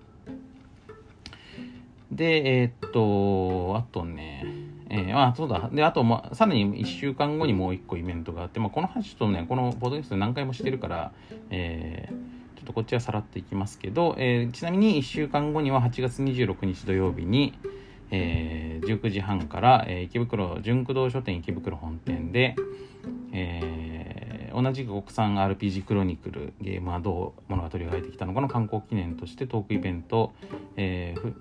[2.12, 4.44] で、えー、っと、あとね、
[4.90, 5.68] えー、あ、そうだ。
[5.72, 11.12] で、あと、まあ、さらに1週間後にもう1個イベントがあって、まあ、この話とね、このポッドキャスト何回もしてるから、
[11.50, 17.58] えー、ちょっとこっちはさらっていきますけど、えー、ちなみに1週間後には8月26日土曜日に、
[18.10, 22.56] えー、19時半から、えー、池袋、純駆動書店池袋本店で、
[23.32, 30.32] えー、同じく国産 RPG クロニクルゲームはどう物語を描いてきたのかの観光記念としてトークイベント、
[30.76, 31.34] えー、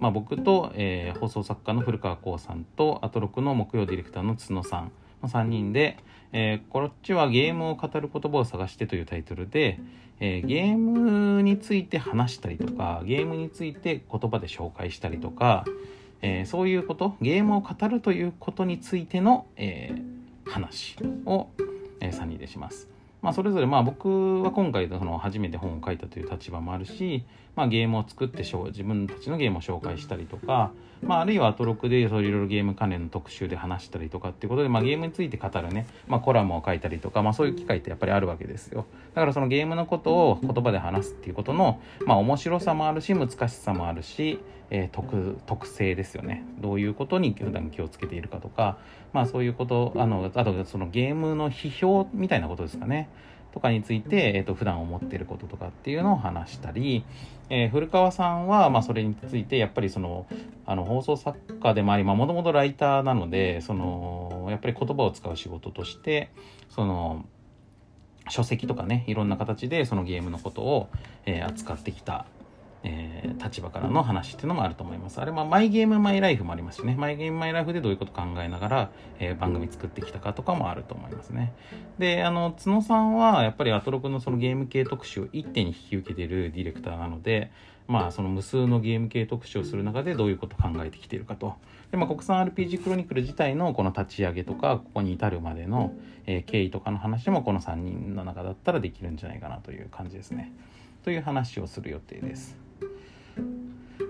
[0.00, 5.98] まあ、僕と、えー、放送作家の古川光さんとアトロクの木曜ディレクターの角さんの3人で、
[6.32, 9.80] えー、こっちはゲームを語る言葉を探してというタイトルで、
[10.20, 15.64] えー、ゲームについて話したりとかゲームについて言葉で紹介したりとか、
[16.22, 19.92] えー、そういうことゲームを語るということについての、え
[20.46, 21.48] 話を、
[22.00, 22.88] え3人でします。
[23.20, 27.24] まあ、それぞれまあ僕は今回その初めて本を書いたという立場もあるし、
[27.58, 30.70] まあ、ゲームを作って自分たちのゲームを紹介したりとか、
[31.02, 38.86] まあ、あるいはアトロクでそういろいろゲーム関連の特集で話したりとかっていうことで、まあ、ゲームについて語るね、まあ、コラムを書いたりとか、まあ、そういう機会ってやっぱりあるわけですよ。
[39.12, 44.38] だからそのゲームのことを言葉で話すっていうことの、まあ、面白さもあるし難しさもあるし、
[44.70, 46.44] えー、特特性ですよね。
[46.60, 48.78] どういうことに普段気をつけているかとか、
[49.12, 53.08] まあ、そういうことあのあとそのゲームの批評みたいなことですかね。
[53.58, 57.04] とかについて、えーと、普段思ってることとかっていうのを話したり、
[57.50, 60.26] えー、古川さんは、まあ、それについてやっぱりその
[60.64, 66.30] あの放送作家でもありもともとライターなのでそのやっぱり言葉を使う仕事として
[66.70, 67.24] その
[68.28, 70.88] 書籍とかねいろんな形でそのゲームのことを、
[71.26, 72.26] えー、扱ってきた
[72.88, 75.20] えー、立場からの話っていうのもあると思います。
[75.20, 81.52] あれはマイゲームマイライフもありますしね、マイゲームマイライフでどういうこと考えながら、えー、番組作ってきたかとかもあると思いますね。
[81.98, 87.50] で、あの、角さんはやっぱりアトロクのそのゲーム系特集を一手に引き受けてるディレクターなので、
[87.86, 91.54] まあ、その無数のゲーム系特集をする中でどういうことを考えてきているかと。
[91.90, 95.94] で、まあ、国産 RPG クロニクル自体のこの立ち上げとか、ここに至るまでの、
[96.26, 100.52] えー、経緯とかの話もこの3人の中だったらできるんじゃないかなという感じですね。
[101.02, 102.67] という話をする予定です。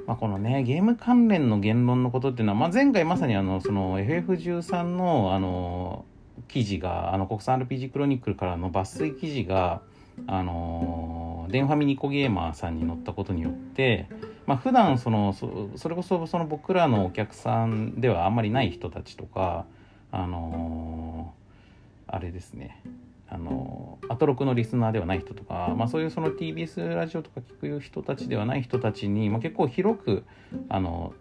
[0.09, 6.07] まあ、このねゲーム関連の言論のことっていうのは、まあ、前回まさにあのその FF13 のあの
[6.49, 9.83] 記事があの国産 RPG クロニクルからの抜粋記事が
[10.27, 14.09] あのデンファミニコゲーマーさんに載ったことによって、
[14.47, 19.67] まあ普段そのそれこそその僕らのお客さんではあんまりない人たちとか
[20.11, 21.35] あの
[22.07, 22.83] あれですね。
[23.31, 30.25] あのアトロクのリスナーではない人とか、まあ、そういうその TBS ラジオとか聞く人たちではない人たちに、まあ、結構広く
[30.69, 31.13] あの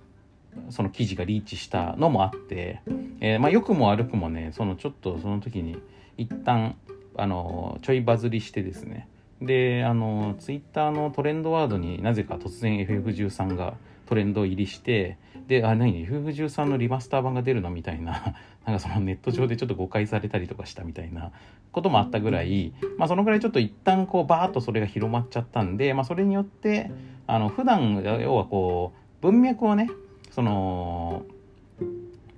[0.70, 2.82] その記事がリーチしたのもあって、
[3.20, 5.78] えー、まあ、良くも悪くもねそのちょっとその時に
[6.17, 6.76] 一旦
[7.17, 9.08] あのちょいバズりしてですね。
[9.41, 13.76] であのツイッターのトレンドワードになぜか突然 FF13 が
[14.08, 15.17] トレンド入りして
[15.48, 17.70] であ何？FF13 のリマスター版が出るの？
[17.70, 18.36] みたいな
[18.68, 21.32] なんかそのネット上でちょっと誤解されたりとかしたみたいな
[21.72, 26.92] こともあったぐらい、まあ、そのぐらいちょっと一旦こうバーッとそれが広まっちゃったんで、まあ、それによって
[27.28, 29.90] あの普段要はこう文脈をね
[30.32, 31.24] その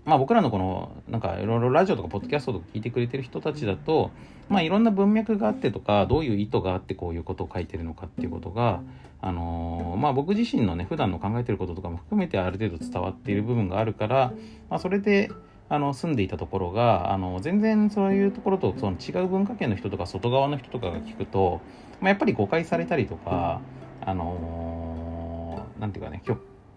[0.06, 4.12] まあ僕らのこのなんかいろいろラジオとかポッドキャストとか聞いてくれてる人たちだと
[4.50, 8.82] まあいろんな文脈があってとかどういう意図があってこういうことを書いてるのかっていうことが
[9.20, 14.32] あのー、まあ僕自身のね普段の考えてることとかも含めてある程度伝わっている部分があるから
[14.70, 15.32] まあそれで
[15.70, 21.62] あの住んでいたところがあの全然そういうところとその違う文化圏の人とか外側の人とかが聞くと、
[22.02, 23.62] まあ、やっぱり誤解されたりとか
[24.02, 26.24] あのー、なんていうかね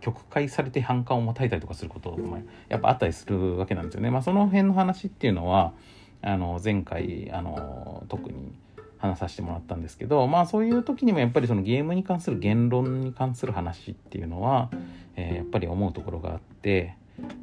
[0.00, 4.10] 曲解されて反感を持たれたりとかすることもやっぱあったりするわけなんですよね。
[4.10, 5.72] まあ、その辺の話っていうのは
[6.20, 8.52] あの前回あの特に
[8.98, 14.70] 話させてもらったんですけどまあそういう時にもやっぱりそのゲームに関する言論に関する話っていうのは、
[15.16, 16.96] えー、やっぱり思うところがあって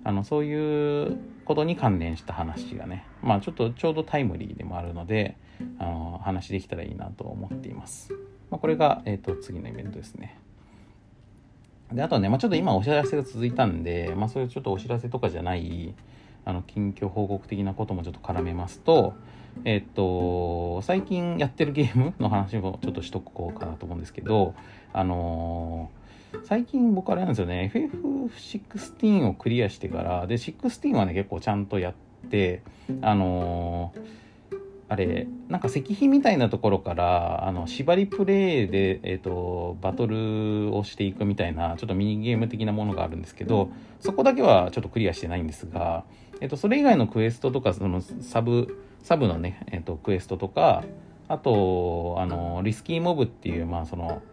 [0.03, 5.38] あのそういうことに関連した話がねまあちょっとちょうどタイムリーでもあるので
[5.77, 8.13] あの話できたらいいなと思っています。
[8.49, 10.39] まあ、これが、えーと、次のイベントですね。
[11.91, 15.95] であとね、まあ、ちょっと今お知らせが続いたんで、まあ、そういうちょっとお知らせとかじゃない
[16.45, 19.15] あの近況報告的なこともちょっと絡めますと、
[19.65, 24.53] えっと、最近やってるゲームの話もちょっとしとこうかなと思うんですけど、
[24.93, 25.98] あのー、
[26.43, 31.93] 最近僕あれなんですよね、FF16 をクリアしてから、で、16はね、結構ちゃんとやっ
[32.29, 32.61] て、
[33.01, 34.19] あのー
[34.89, 46.05] あれなんか石碑みたいなところからあの縛りプレイで、えーと、バトルをしていくみたいなちょっとミニゲーム的なものがあるんですけどそこだけはちょっとクリアしてないんですが、
[46.41, 50.83] えーと、それ以外のクエストとかそのサブサブのね、えーと、クエストとか
[51.27, 54.23] あとあのリスキーモブっていうまあその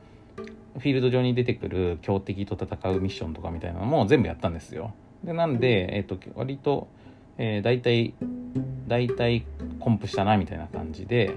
[0.79, 4.95] フィールド上に出てくる強敵と戦うミッションとかみたいなのも全部やったんですよ。
[5.25, 6.89] でなんで、えー、と割と
[7.39, 8.15] えー、大体、
[8.87, 9.45] 大体
[9.79, 11.35] コンプしたなみたいな感じで、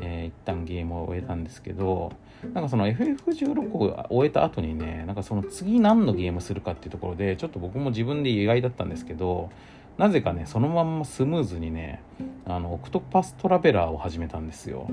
[0.00, 2.12] えー、一旦ゲームを終えたんですけど、
[2.54, 9.50] なんかその FF16 を終えた後にね、なんかその次何のゲームするかっていうところで、ちょっと僕も自分で意外だったんですけど、
[9.98, 12.02] なぜかね、そのまんまスムーズにね、
[12.46, 14.88] あの、オクトパストラベラーを始めたんですよ。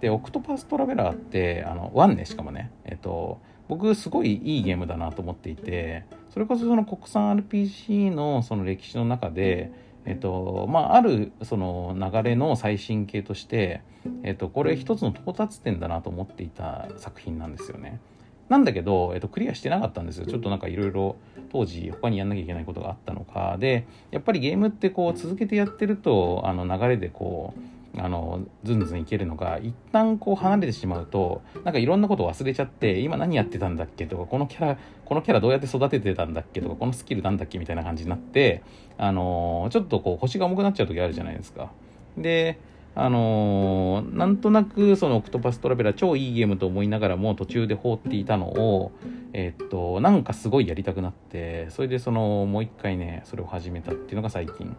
[0.00, 9.72] で、オクトパストラベラーって、あの、1ね、しかもね、えっと、僕すごいいいゲームだなと思っていて、それこそその国産 RPG のその歴史の中で、
[10.04, 13.80] えっとまあ、あるその流れの最新形として、
[14.22, 18.00] えっと、これ一つの到達点だなと思っていた作品なんですよね。
[18.48, 20.26] なんだけど、えっと、クリアしてなかったんですよ。
[20.26, 21.16] ちょっとなんかいろいろ
[21.50, 23.56] 当時他にやんなきゃいけないことがあったのか。
[23.58, 27.60] で、やっぱりゲームってこう続けてやってると、あの流れでこう、
[27.96, 38.62] あのずんずんいけるのが一旦こう離れてしまうとなんかいろんなことを忘れちゃって今何やってたんだっけとかこのキャラこのキャラどうやって育ててたんだっけとかこのスキルなんだっけみたいな感じになって
[38.98, 41.70] あのちょっとこう腰が重くなっちゃう時あるじゃないですか
[42.18, 42.58] で
[42.96, 48.92] あのー、なんとなくそのオクトパストラベラー超いいゲームと思いながらも途中で放っていたのを、
[49.32, 54.76] えー、っと、なんかすごいやりたくなって、それでそのもう一回ね、それを始めたっていうのが最近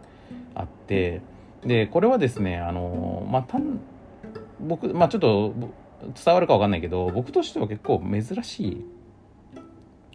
[0.54, 1.20] あって、
[1.64, 3.58] で、これはですね、あの、まあ、た、
[4.60, 5.54] 僕、まあ、ちょっと
[6.24, 8.86] 伝わるかわかんないけど、僕としては結構珍しい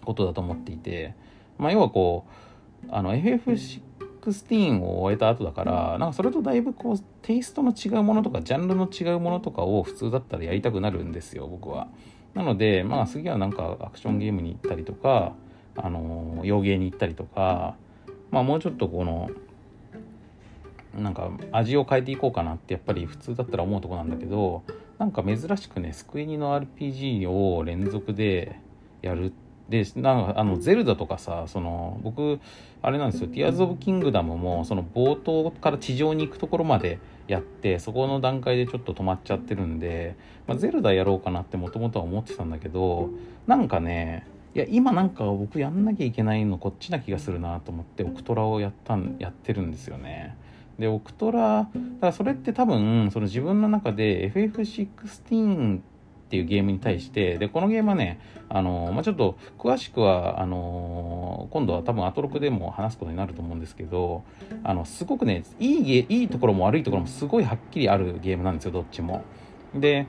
[0.04, 1.14] ことだと思っていて、
[1.58, 3.82] まあ、要はこう、あの ff、
[4.21, 11.88] FF16 を終えた後だから、なんかそれとだいぶこう、テイストの違うものとか、ジャンルの違うものとかを普通だったらやりたくなるんですよ、僕は。
[12.34, 15.34] なので、まあ、次はなんかアクションゲームに行ったりとか、
[15.75, 17.75] あの、洋芸に行ったりとか、
[18.29, 19.29] まあ、もうちょっとこの、
[20.97, 24.63] なんか味を変えていこうかなってやっぱり普通だったら思うとこなんだけど
[24.99, 28.60] なんか珍しくね救いにの RPG を連続で
[29.01, 29.31] やる
[29.69, 32.39] でなんかあのゼルダとかさその僕
[32.82, 40.15] あれなんですよ「ティアーズ・オブ・キングダム」もその冒頭から地上に行くところまでやってそこの段階でちょっと止まっちゃってるんで、
[40.47, 43.10] まあ、ゼルダやろうかなってもともとは思ってたんだけど
[43.47, 50.36] なんかねいや今なんか僕やんなきゃいけないのこっちな気がするなと思ってオクトラをやったんやってるんですよね。
[50.78, 51.69] でオクトラだか
[52.08, 55.80] らそれって多分その自分の中で FF16
[56.32, 58.17] っていうゲームに対してでこのゲームはね
[58.48, 64.24] あの、まあ、ちょっと詳しくはあの今度は多分アトロクでも話すことになると思うんですけど
[64.63, 69.26] あのすごくねいいゲいいところも悪いところもすごいはっきりあるゲームなんですよどっちも。
[69.76, 70.08] で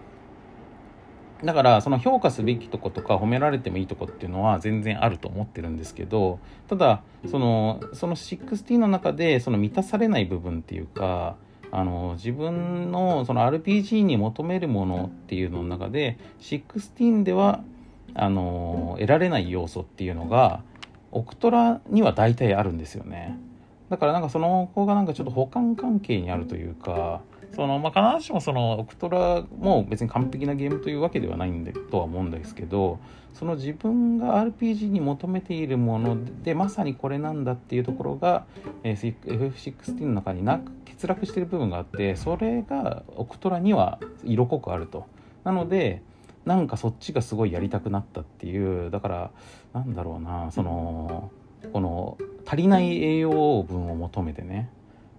[1.43, 11.35] だからその評価すべきとことか褒められてもいいとこっていうのは全然あると思ってるんですけどただそのその16の中でその満たされない部分っていうか
[11.75, 17.65] あの自分のその RPG に求めるものっていうのの中で16では
[18.15, 20.63] あの得られない要素っていうのが
[21.13, 23.39] オクトラには大体あるんですよね。
[23.89, 27.23] だからなんかその子がなんかちょっと補完関係にあるというか
[27.55, 32.99] その、まあ、必ずしもその、オクトラも別に完璧なゲームというわけではないんで、とは思うんですけど、
[33.35, 38.45] その自分が RPG に求めているもので、まさにこれなんだっていうところが、
[38.83, 45.07] えー、FF16 の中になく欠落している部分があって、それがオクトラには色濃くあると。
[45.45, 46.03] なので、
[46.45, 49.31] なんかそっちがすごいやりたくなったっていう、だから、
[49.73, 51.31] なんだろうな、その、
[51.73, 54.69] この足りない栄養分を求めてね、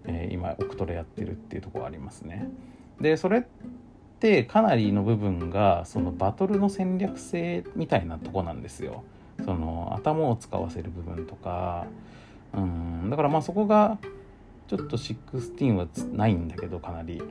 [0.05, 2.49] えー、今オクトレやってるっていうところありますね。
[2.99, 3.43] でそれっ
[4.19, 9.03] てかなりの部分がそのバトルの戦略性みたいなとこなんですよ。
[9.43, 11.87] その頭を使わせる部分とか
[12.53, 13.97] うんだからまあそこが
[14.67, 17.21] ちょっと16はないんだけどかなり。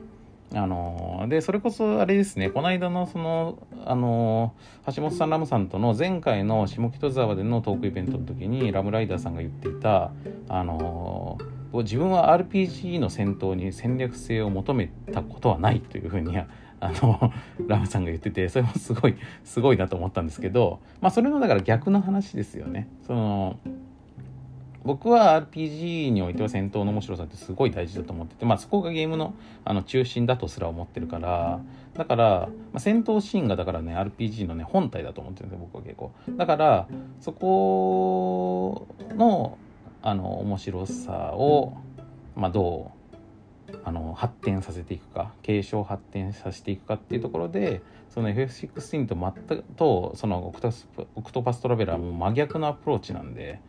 [0.55, 4.53] あのでそれこそあれですねこの間のそのあの
[4.95, 10.11] 橋本さんラムさんとの前回の下北沢でのトークイベントの時にラムライダーさんが言っていた
[10.49, 11.39] あの
[11.79, 16.47] 自分は RPG の戦闘に戦略性を求めたことはないというふうにあ
[16.81, 17.31] の
[17.67, 22.87] ラムさんが言っててそれもすごいすごいなと思ったんですけどまあそれのだから逆の話ですよね。
[23.07, 23.57] その
[24.83, 31.61] 僕は RPG においては戦闘の面白さってすごい大事だと思ってて、まあ、そこがゲームのあの中心だとすら思ってるから
[31.93, 36.87] だから、まあ、戦闘シーンがだからね RPG のね本体だと思ってるんですよ僕は結構だから
[37.21, 39.57] そこの
[40.03, 41.77] あの面白さを、
[42.35, 42.91] まあ、ど
[43.71, 53.59] うあの発展させていくか継承発展させていくかっていうところでその FF16 と全くとそのオクトパストラベラーも真逆のアプローチなんで。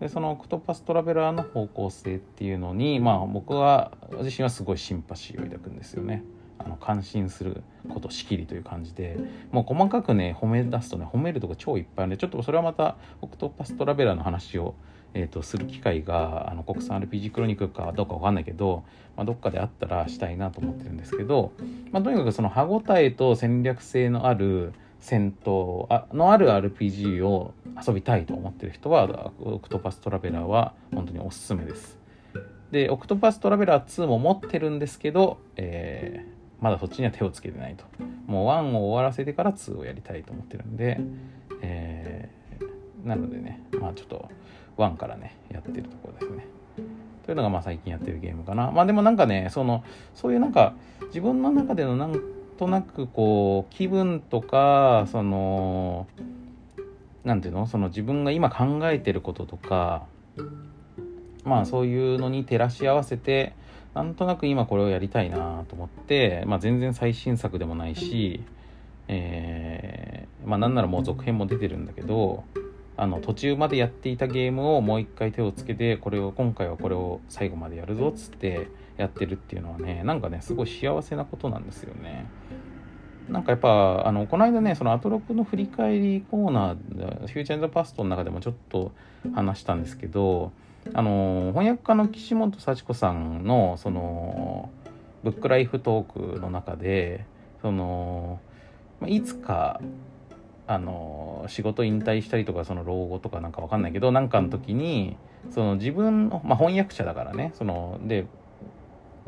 [0.00, 6.22] でそのオクトパストラベラーの方向性っていうのにまあ僕は自身はすごいシンパシーを抱くんですよね。
[6.58, 9.18] あの感心することしきりという感じで
[9.52, 14.74] もう細かくね褒め出すとね褒めるとこ超いっぱいあるんでちょっとそれはまたオクトパストラベラーの話を、
[15.18, 18.84] えーと、する機会があの国産 RPG クロニクルかどうかわかんないけど、
[19.16, 21.52] まあ、どっかであったらしたいなと思ってるんですけど、
[21.90, 27.54] まあ、とにかくその歯応えと戦略性のある戦闘のある RPG を
[27.86, 31.98] 遊びたいと思ってる人はオクトパストラベラーは本当におすすめです。
[32.70, 37.84] でオクトパストラベラー2も持ってるんですけど、えー、まだそっちには手をつけてないと。
[38.26, 41.00] もう1を終わらせてから2をやりたいと思ってるんで、
[41.62, 44.28] えー、なのでねまあちょっと
[44.76, 46.46] 1からねやってるところですね。
[47.24, 48.70] というのがまあ最近やってるゲームかな。
[48.70, 49.82] まあでもなんかねその
[50.14, 50.74] そういうなんか
[51.08, 52.20] 自分の中でのなん
[52.56, 56.06] となくこう気分とかその
[57.24, 57.66] 何ていうの？
[57.66, 60.06] その自分が今考えてることとか
[61.44, 63.54] まあそういうのに照らし合わせて
[63.94, 68.42] なんとなく今これをやりたいなと思って、まあ、全然最新作でもないし、
[69.08, 72.44] えー、まあなんならもう続編も出てるんだけど
[72.96, 82.26] あの途中までやっていたゲームをもう一回手をつけてこれを今回はこれを最後までやるぞっつってやってるっていうのはねなんかねすごい幸せなことなんですよね。
[83.28, 88.92] なんかやっぱあのこの間ねそのアトロクの振り返りコーナーフューチャー・パストの中でもちょっと
[89.34, 90.52] 話したんですけど
[90.94, 94.70] あの翻訳家の岸本幸子さんのその
[95.24, 97.26] ブックライフトークの中で
[97.62, 98.38] その
[99.06, 99.80] いつか
[100.66, 105.16] あの仕事引退したりとかその老後とかなんかわかんないけどなんかの時に
[105.50, 108.26] その自分の、まあ、翻訳者だからねそので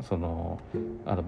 [0.07, 0.59] その
[1.05, 1.23] あの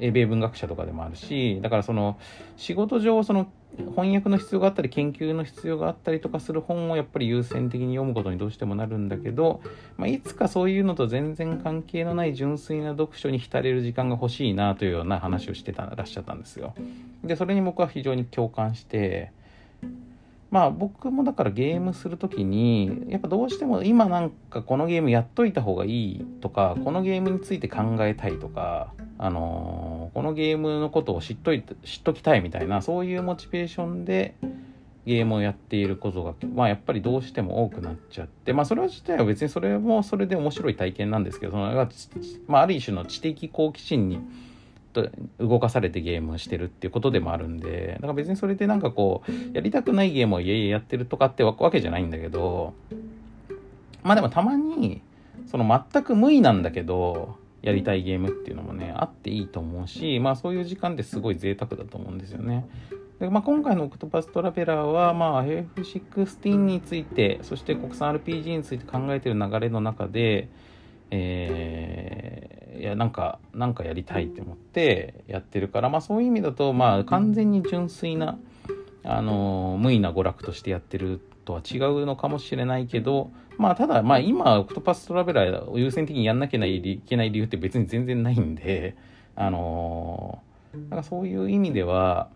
[0.00, 2.18] 英米文学者とかでもあるしだからその
[2.56, 9.62] 仕事上その翻訳の必要があったり研究の必要があったりとかする本をやっぱり優先的に読むことにどうしてもなるんだけど、
[9.96, 16.74] まあ、いつかそういうのと全然関係のない純粋な読書に浸れる時間が欲しいなというような話をしてたらっしゃったんですよ。
[17.24, 19.32] でそれに僕は非常に共感して
[20.52, 34.34] まあ僕もだからゲームする時にやっぱどうしても今なんかこのゲームやっといた方がいいとかこのゲームについて考えたいとかあのー、このゲームのことを知っといて知っときたいみたいなそういうモチベーションで
[35.06, 41.72] ゲームをやっていることが、まあ、やっぱりどうしても多くなっちゃってまあそれ自体は別にそれもそれで面白い体験なんですけどその、
[42.46, 44.20] まあ、ある種の知的好奇心に
[44.92, 52.74] と動かされてゲームしてるっていうことでもあるんで、だから別にそれでなんかこう、やりたくないゲームをいえいえやってるとかってわけじゃないんだけど、
[54.02, 55.02] まあでもたまに、
[55.46, 62.66] その全く無意なんだけど、やりたいゲームっていうのもね、あっていいと思うし、まあそういう時間ってすごい贅沢だと思うんですよね。
[63.22, 70.48] でまあ、今回のオクトパストラベラーは、まあ、 FF16 について、そして国産 RPG について考えてる流れの中で、
[71.14, 78.38] えー、いやなんかなんかやりたいって思ってやってるから、まあ、そういう意味だと、まあ、完全に純粋な、
[79.04, 88.96] あの無為な娯楽としてやってるとは違うのかもしれないけど、まあ、ただ、まあ、今、オクトパストラベラーを優先的にやんなきゃいけない理由って別に全然ないんで、
[89.36, 90.42] あの
[90.88, 92.28] だかそういう意味では、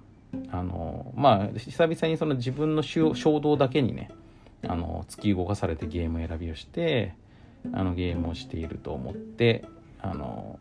[0.50, 4.10] あのまあ、久々にその自分の衝動だけにね、
[4.66, 7.14] あの突き動かされてゲーム選びをして、
[7.72, 9.64] あのゲームをしていると思って
[10.00, 10.58] あの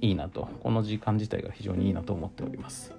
[0.00, 0.48] いいなと。
[0.62, 2.92] この時間自体が非常にいいなと思っております。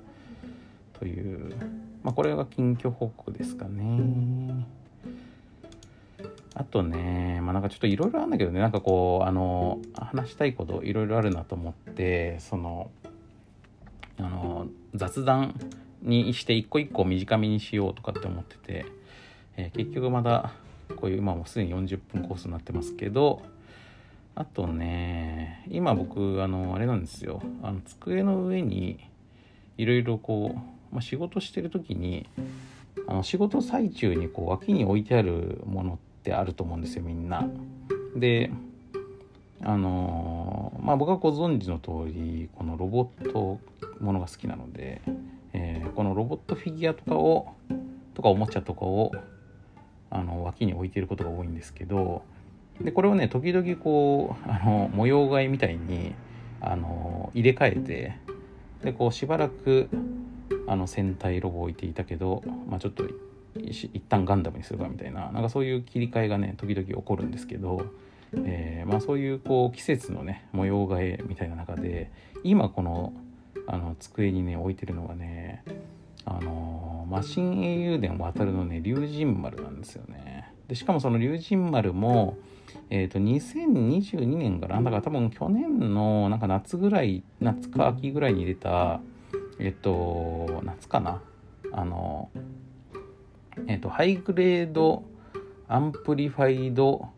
[1.00, 1.56] という、
[2.04, 4.66] まあ、これが近況報告ですかね。
[6.54, 8.60] あとね、まあ、なんかちょっといろいろあるんだけどね。
[8.60, 12.92] なんかこうあの話したいこといろいろあるなと思ってその
[14.18, 15.56] あの雑談
[16.02, 18.86] にして一個一個短めにしようとかって思ってて
[19.60, 20.54] えー、結局まだ
[20.96, 23.42] こういう今もうすでに40分コースになってますけど
[24.36, 29.00] あとね今僕あのあれなんですよあの机の上に
[29.78, 32.28] いろいろこう、まあ、仕事してる時に
[33.08, 37.48] あの仕事最中にこう脇に置いてあるものってあると思うんですよみんな。
[38.16, 38.52] で
[39.62, 43.60] あのまあ僕はご存知の通りこのロボット
[44.00, 45.02] ものが好きなので、
[45.54, 47.54] えー、このロボットフィギュアとかを
[48.14, 49.12] とかおもちゃとかを
[50.12, 52.24] あの脇に置いていることが多いんですけど
[52.82, 56.14] でこれをね時々こうあの模様替えみたいに
[56.62, 58.18] あの入れ替えて
[58.84, 59.90] でこうしばらく
[60.68, 63.04] あの戦隊ロボを置いていたけど、まあ、ちょっと
[63.56, 67.86] 一旦ガンダムにするかみたいななんかそういう切り替えがね時々起こるんですけど、
[68.46, 72.12] えー、まあ、そういうこう季節のね模様替えみたいな中で
[72.44, 73.14] 今この
[73.68, 75.64] あの机にね置いてるのがね
[76.26, 80.54] あのマシン英雄伝渡るのね龍神丸なんですよね。
[80.68, 82.38] でしかもその龍神丸も
[82.90, 89.02] えっ、ー、と2022年からだか多分去年のなんか夏ぐらい夏か秋ぐらいに出た
[89.60, 91.22] えっ、ー、と夏かな。
[91.72, 92.30] あの
[93.68, 95.04] えっ、ー、とハイグレード
[95.68, 97.10] アンプリファイド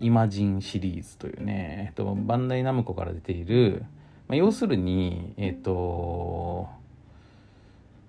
[0.00, 3.84] イマジンシリーズというね、えっと、バンダイナムコから出ている、
[4.28, 6.68] まあ、要するに、えっと、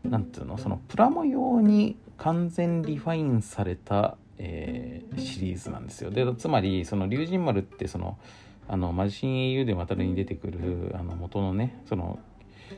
[0.04, 6.12] なんていうの、そのプラモ用に完全リファインされた、えー、シリーズなんですよ。
[6.12, 8.18] で、つまり、その龍神丸ってその、
[8.68, 12.20] あの、魔神英雄伝ワタルに出てくる、あの、元のね、その、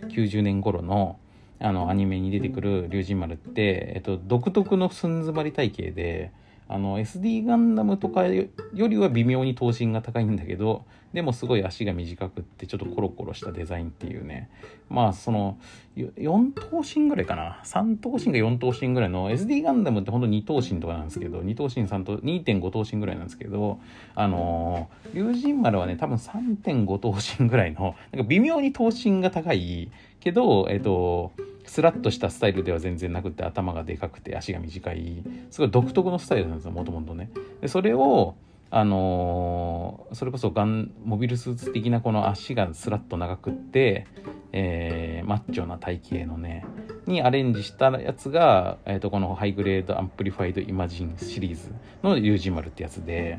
[0.09, 1.19] 90年頃の、
[1.59, 6.31] あの、アニメに出てくる龍神丸って、えっと、独特の寸詰まり体型で、
[6.73, 14.49] あの SD ガンダムとかよりは微妙に頭身が高いんだけどでもすごい足が短くってちょっとコロコロしたデザインっていうね。
[14.89, 15.59] まあその
[15.95, 17.61] 4頭身ぐらいかな。
[17.63, 23.79] 3頭身か4頭身ぐらいの SD ガンダムってほんと2頭身とかなんですけど2頭身3頭2.5頭身ぐらいなんですけど
[24.15, 29.91] あの龍神丸はね多分3.5頭身ぐらいのなんか微妙に頭身が高い
[30.23, 31.33] けどえっ、と
[31.65, 35.23] スラッとしたスタイルでは全然なくて頭がでかくて足が短い。
[35.49, 37.29] すごい独特のスタイルなんですよもともとね。
[37.61, 38.35] でそれを
[38.69, 44.07] あのー、それこそガン、モビルスーツ的なこの足がスラッと長くって、
[44.51, 46.65] えー、マッチョな体型のね
[47.05, 51.71] にアレンジしたやつが、えーと、このハイグレードアンプリファイドイマジンシリーズ
[52.01, 53.37] の龍神丸ってやつで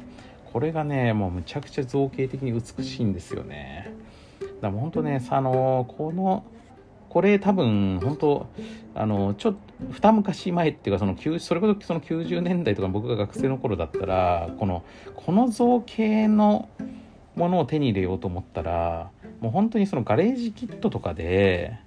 [0.52, 3.92] これがねもうむちゃくちゃ造形的に美しいんですよね。
[4.40, 6.44] だからほんとねあのー、この
[7.14, 8.46] これ多分本当
[8.96, 9.58] あのちょっと
[9.92, 14.82] 二昔前っていうかそのそれこそその90年代とか僕が学生の頃だったらこの
[15.14, 16.68] この造形の
[17.36, 21.78] ものを手に入れようと思ったらもう本当にそのガレージキットとかで、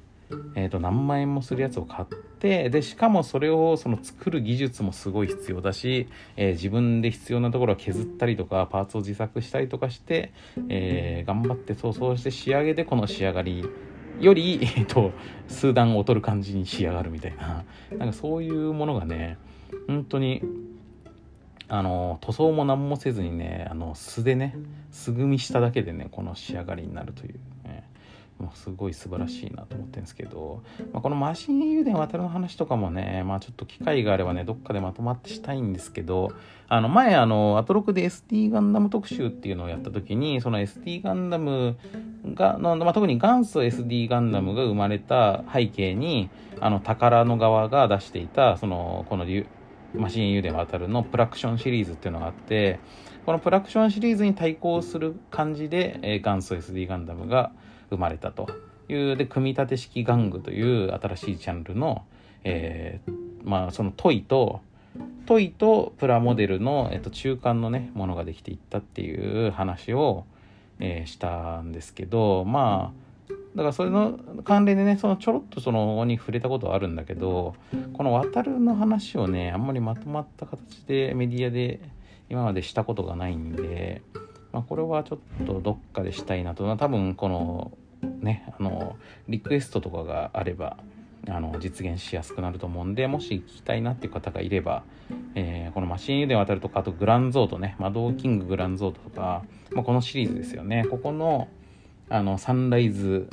[0.55, 2.07] えー、と何万円もするやつを買っ
[2.39, 6.07] てでしかもそれをその作る技術もすごい必要だし、
[6.37, 10.31] えー、自分で必要なところは削ったりとかパーツを自作したりとかして、
[10.69, 13.65] えー、頑張ってそうそうして仕上げでこの仕上がり
[14.19, 15.11] より、えっと、
[15.47, 17.63] 数段劣る感じに仕上がるみたいな、
[17.97, 19.37] なんかそういうものがね、
[19.87, 20.41] 本当に、
[21.69, 24.55] あの、塗装も何もせずにね、あの、素でね、
[24.91, 27.39] 素組みしただけでね、この仕上がりになるという、
[28.39, 30.61] もうすごい素晴らしいなと思ってるんですけど、
[30.93, 36.31] まあ、このマシン油田渡るの話とかもね、まあちょっと機会があればね、どっかでまとまってしたいんですけど、
[36.69, 41.77] あの前あの、アトロクで SD ガンダム特集っていうのをやった時に、その SD ガンダム
[42.33, 46.29] が、のまあ、特に元祖 SD ガンダムが生まれた背景に、
[46.59, 49.25] あの、宝の側が出していた、その、この
[49.95, 52.79] マシン油田渡るのプラクションシリーズっていうのがあって、
[53.25, 57.51] このプラクションシリーズに対抗する感じで、えー、元祖 SD ガンダムが、
[57.89, 58.47] 生まれたと
[58.89, 62.05] いうで組み立て式玩具という新しいジャンルの、
[62.43, 63.13] えー、
[63.43, 64.61] まあそのトイと
[65.25, 70.25] トイとプラモデルの、えっと、中間のねものができていったっていう話を、
[70.79, 73.07] えー、したんですけどまあ
[73.55, 77.55] だからそれの関連でねそのちょろっとそのに触れたことはあるんだけど
[77.93, 81.79] この渡るの話をねあんまりまとまった形でメディアで
[82.29, 84.01] 今までしたことがないんで
[84.51, 86.75] まあ、これはちょっとどっかでしたいなと。
[86.77, 87.71] 多分この
[88.01, 88.95] ねあの
[89.27, 90.77] リクエストとかがあれば
[91.29, 94.83] あの実現しやすくなると思うんでもし聞きたいなっていう方がいれば、
[95.35, 100.85] えー、このマシン油田渡るとかあとグランゾートね魔導キンググランゾートとか、まあ、このシリーズですよね。
[100.89, 101.47] ここの
[102.09, 103.29] あのサンライズ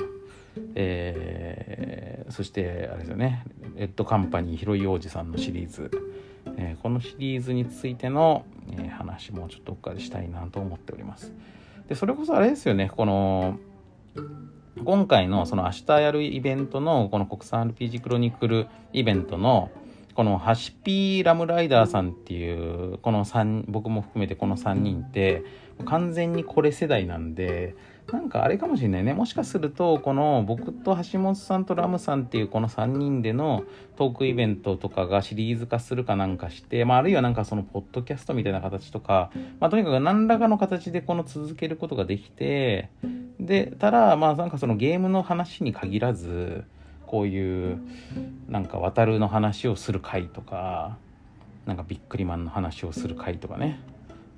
[0.73, 3.43] えー、そしてあれですよね
[3.75, 5.91] レッドカンパニー広い王子さんのシリーズ。
[6.57, 11.33] えー、このシリーズについての、えー、話もちょっとどっかでしたいなと思っております。
[11.87, 13.59] で、それこそあれですよね、この、
[14.83, 19.71] 今回のその明日やるイベントのこの国産 RPG クロニクルイベントの
[20.15, 25.43] このハシピーラムライダーさんっていうこの3僕も含めてこの3人って
[25.85, 27.75] 完全にこれ世代なんで
[28.11, 29.13] なんかあれかもしれないね。
[29.13, 33.63] もしかするとこの僕と橋本さんとラムさんっていうこの3人での
[33.95, 42.89] トークイベントとかがシリーズ化するかなんかして、まあ、あるいはなんかそのポッドキャストみたいな形とか、まあ、とにかく何らかの形でこの続けることができて
[43.39, 46.63] でただまあなんかそのゲームの話に限らず
[47.07, 47.79] こういう
[48.47, 50.97] なんか渡るの話をする回とか
[51.65, 53.79] なんかビックリマンの話をする回とかね。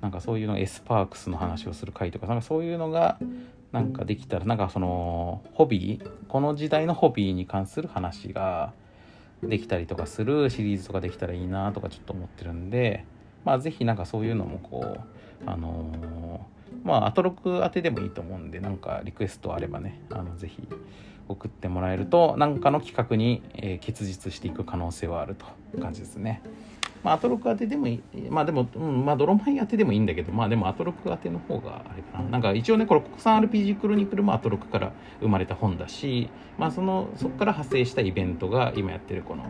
[0.00, 3.18] なんかそういうのエスパークスの話をする回とかなんかそういうのが
[3.72, 8.72] なんかできたらなんかそのホビーこの時代のホビーに関する話が
[9.42, 13.04] できたりとかするシリーズとかできたらいいなとかちょっと思ってるんで
[13.44, 15.00] まあ是非なんかそういうのもこう
[15.46, 20.68] あのー、まあアトロク当てでもいいと思うんでなんかリクエストあればねあの是非
[21.28, 25.44] 送ってもらえると何かの企画に、えー、結実していく可能性はあると
[25.76, 26.42] いう感じですね。
[27.02, 32.28] まあ、アトロク当てでもいい、まあでも、うん、まあ、泥米当てでもいいんだけど、まあでもアトロク当ての方があれかな。
[32.30, 36.28] なんか一応ね、これ国産 RPG クロニクルもアトロクから生まれた本だし、
[36.58, 39.44] まあその、そこから派生したイベントが今やってるこの、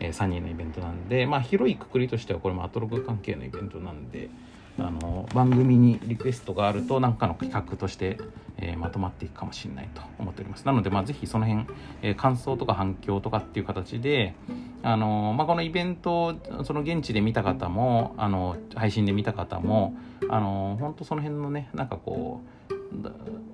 [0.00, 4.30] えー、3人のイベントなんで、まあ広いくくりとしてはこれもアトロク関係のイベントなんで、
[4.78, 8.18] あの番組にリクエストがあると何かの企画として、
[8.58, 10.64] えー、まとまっていくかもしれないと思っております。
[10.64, 11.66] なので、まあ、ぜひその辺、
[12.02, 14.34] えー、感想とか反響とかっていう形で、
[14.82, 19.96] あのまあ、このイベントその現地で見た方もあの配信で見た方も
[20.30, 22.74] あの本当その辺のねなんかこう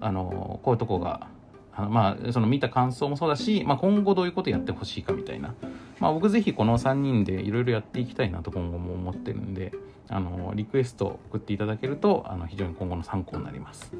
[0.00, 1.28] あのこういうとこが
[1.76, 5.54] まあその見た感想もそうだし、まあ、今後どういうことやってほしいかみたいな、
[5.98, 9.72] まあ、僕ぜひこの3人でいろいろやっていきたいなと今後も思ってるんで
[10.08, 13.92] あのリクエスト送っていただけるとあの非常に今後の参考になります。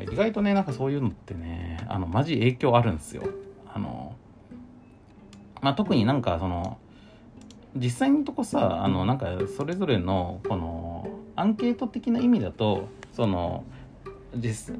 [0.00, 3.22] 意外とねなんかそういうのってねあのマジ影響あるんですよ。
[3.72, 4.14] あの
[5.60, 6.78] まあ特になんかその
[7.74, 13.64] 実際のとこさあのなんかそれぞれのこのアンケート的な意味だとその
[14.34, 14.76] 実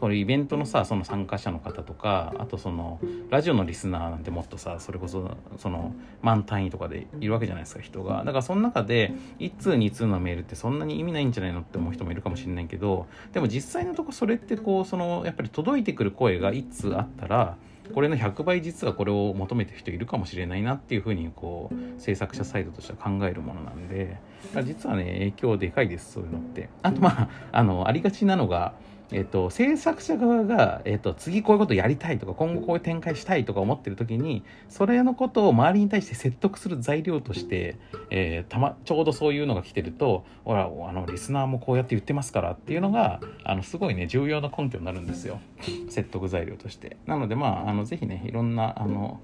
[0.00, 8.18] これイベントのさその参加者の方とかあとそのラジオのリスナーなんてもっとさそれこそその万単位とかでいるわけじゃないですか人が。
[8.24, 17.56] だからその中で1通2通のメールってそんなに意味ないんじゃないのって思う人もいるかもしれないけどでも実際のとこそれってこうそのやっぱり届いてくる声が1通あったら
[17.92, 24.18] これの100倍実はこれを求めてる人いるかもしれないなっていうふうにこう制作者サイドとしては考えるものなんで
[24.64, 26.68] 実はね影響でかいですそういうのって。
[26.82, 28.74] あとまああのありがちなのが
[29.12, 37.76] えっと、制作者側が、えっと、次こういうことやりたいとか今後こういう展開したいとか思ってる時にそれのことを周りに対して説得する材料として、
[38.10, 45.40] えー、たまちょうどそういうのが来てるとほらあのリスナーもこうやって言ってますからっていうのがあのすごいね重要な根拠になるんですよ。
[45.88, 46.96] 説得材料として。
[47.06, 49.20] なのでまああのぜひねいろんなあの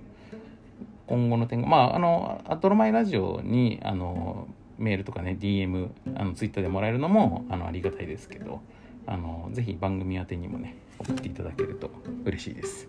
[1.07, 4.47] 今後の点まああのアトロマイラジオにあの
[4.79, 8.61] メールとかね DM あのツイッターでもらえるのもあのありがたいですけど
[9.09, 11.91] あのぜひ番組宛てにもね送っていただけると
[12.25, 12.89] 嬉しいです。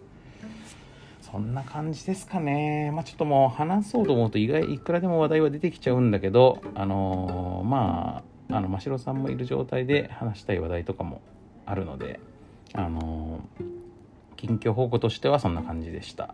[1.21, 2.91] そんな感じですかね。
[2.91, 11.21] まあちょっともう話そうと思うと意外いくらでも話題は出てきちゃうんだけどあのー、まああの真城さんもいる状態で話したい話題とかも
[11.65, 12.19] あるので
[12.73, 13.63] あのー、
[14.35, 16.33] 近況報告としてはそんな感じでした、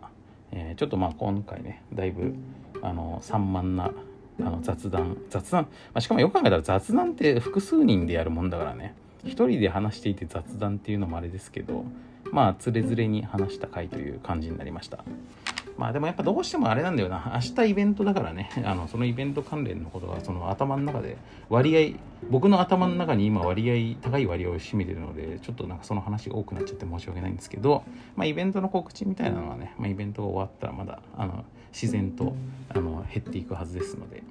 [0.50, 2.34] えー、ちょっとまあ今回ねだいぶ
[2.82, 3.92] あの散漫な
[4.40, 8.94] あの雑談雑談、まあ、しかもよく考えたら雑談って複数人でやるもんだからね。
[9.26, 11.84] 一人で話していて雑談っていうのもあれですけど
[12.32, 15.04] まあつれづれに話した回という感じになりました。
[15.76, 17.32] まあでもやっぱどうしてもあれなんだよな。
[17.34, 18.50] 明日イベントだからね。
[18.64, 21.18] あのそのイベント関連のことがその頭の中で
[21.48, 21.98] 割合
[22.30, 27.84] 僕の頭の中に今割合高い割合を占めてるのでちょっとなんかその話が多くなっちゃって申し訳ないんですけど
[28.16, 31.44] まあイベントの告知みたいなのはね、まあ、イベントが終わったらまだあの
[31.80, 32.34] 自然と
[32.70, 34.22] あの減っていくはずですので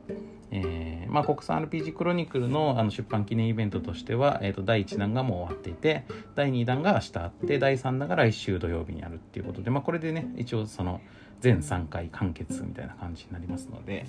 [0.51, 11.01] えー、まあ、国産 RPG クロニクルのあの出版記念イベントとしては、えーと、第1弾がもう終わっていて第2弾が明日あって第3弾が来週土曜日にあるっていうことで、まあ、これでね一応その
[11.41, 14.05] 全3回完結みたいな感じになりますので、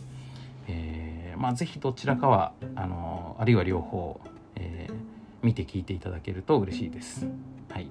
[0.69, 4.21] えー、まあ、ぜひどちらかはあのあるいは両方、
[4.55, 4.95] えー、
[5.43, 7.27] 見て聞いていただけると嬉しいです。
[7.71, 7.91] はい。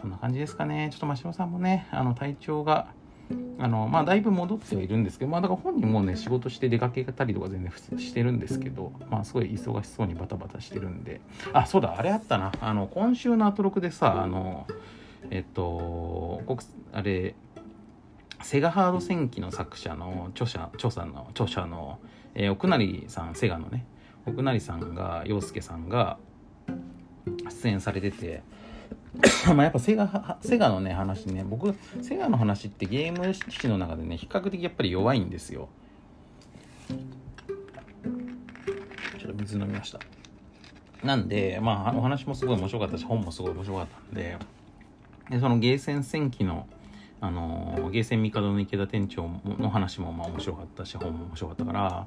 [0.00, 0.90] そんな感じですかね。
[0.92, 2.88] ちょっと真島さんもね、あの体調が
[3.58, 11.20] あのまあだいぶ戻ってはいるんですけどまあだから本人もね仕事して出かけたりとか全然してるんですけどまあすごい忙しそうにバタバタしてるんで。
[11.52, 12.52] あそうだあれあったな。
[12.60, 14.66] あの今週のアトロクでさあの
[15.30, 16.42] えっと
[16.92, 17.34] あれ
[18.42, 21.98] セガハード戦記の作者の著者著者の著者の、
[22.34, 23.86] えー、奥成さんセガのね
[24.26, 26.18] 奥成さんが洋介さんが
[27.62, 28.42] 出演されてて
[29.54, 35.68] まあやっぱセガ、セガのね、話ね、僕、セガの話ってゲーム史の中でね、比較的やっぱり弱いんですよ。
[39.24, 39.98] ちょっと水飲みました
[41.02, 44.36] なんでまあお話もすごい面白かったし本もすごい面白かったんで
[45.30, 46.66] でそのゲーセン戦記の
[47.20, 52.06] あのゲーセン帝の池田店長の話もまあ面白かったし本も面白かったから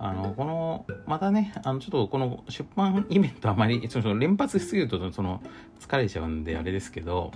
[0.00, 5.42] あのこのまたねあのちょっとこの出版イベントあまりちょっと連発しすぎるとその
[5.80, 7.32] 疲れちゃうんであれですけど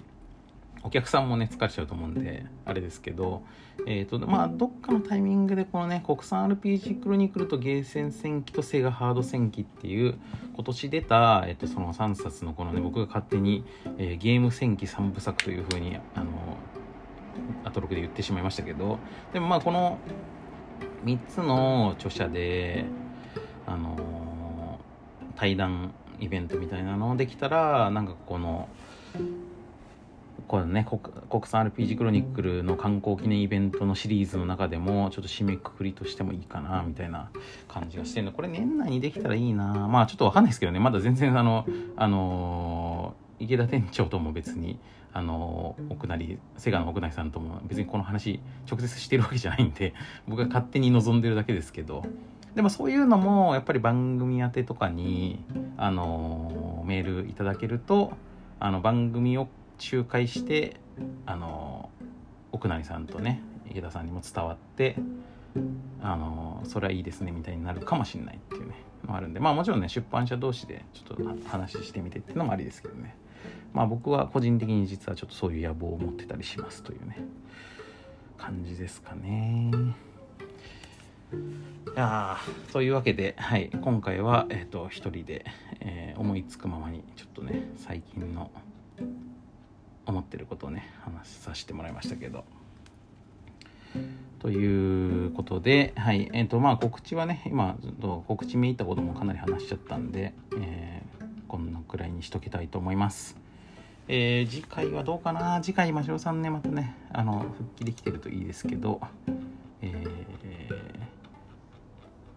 [0.85, 3.43] お客さんもね疲れちゃうと思うんであれですけど
[3.87, 10.19] えっ、ー、とまあどっかのタイミングでこのね国産 RPG クロニクルとゲーセン戦記とセガハード戦記っていう
[10.55, 13.65] 今年出た、えっ、ー、と、その3冊のこのね僕が勝手に、
[13.99, 16.31] えー、ゲーム戦記3部作というふうにあの
[17.65, 18.99] アトロクで言ってしまいましたけど
[19.33, 19.99] でもまあこの
[21.05, 22.85] 3つの著者で
[23.67, 24.79] あの
[25.37, 28.69] 対談イベントみたいなのできたらなんかこの
[30.47, 30.87] このね
[31.31, 37.31] 国産 RPG クロニクルの観光記念イベントのシリーズの中でもちょっと締めくくりとしてもいいかなみたいな
[37.69, 38.33] 感じがしてるの。
[38.33, 39.89] これ年内にできたらいいな。
[39.89, 40.79] まあちょっとわかんないですけどね。
[40.79, 44.79] まだ全然あのあの池田店長とも別に
[45.15, 48.41] あの奥成セガの奥成さんとも別にこの話
[48.71, 49.95] 直接してるわけじゃないんで
[50.27, 52.05] 僕が勝手に望んでるだけですけど
[52.55, 55.45] でもそういうのもやっぱり番組宛てとかに
[55.77, 58.13] あのメールいただけると
[58.61, 59.49] あの番組を
[59.93, 60.77] 仲介して
[61.27, 61.91] あの
[62.53, 64.97] 奥成さんとね池田さんにも伝わって
[66.03, 68.75] あのそれはいいですねみたいになるかもしれないっていうね
[69.07, 73.17] のあるんでまあもちろんね出版社同士でちょっと話してみてっていうのもありですけどね。
[73.72, 77.18] まあ僕は個人的に実はちょっとそういう野望を持ってたりしますというね
[78.38, 79.70] 感じですかね。
[81.32, 82.36] いや
[82.72, 85.47] というわけで、はい、今回は、えーと、一人で、
[85.80, 88.51] えー、思いつくままにちょっとね最近の
[90.05, 92.45] 思ってることをね話させてもらいましたけど。
[94.38, 97.76] ということで、はいえーとまあ、告知はね今
[98.26, 101.22] 告知見入ったこともかなり話しちゃったんで、えー、
[101.53, 103.37] こんなくらいにしときたいと思います。
[104.09, 105.61] えー、次回はどうかな？
[105.61, 109.03] 次回、真城さんね、またね、あの、復帰できてるといいですけど、
[109.83, 110.75] えー、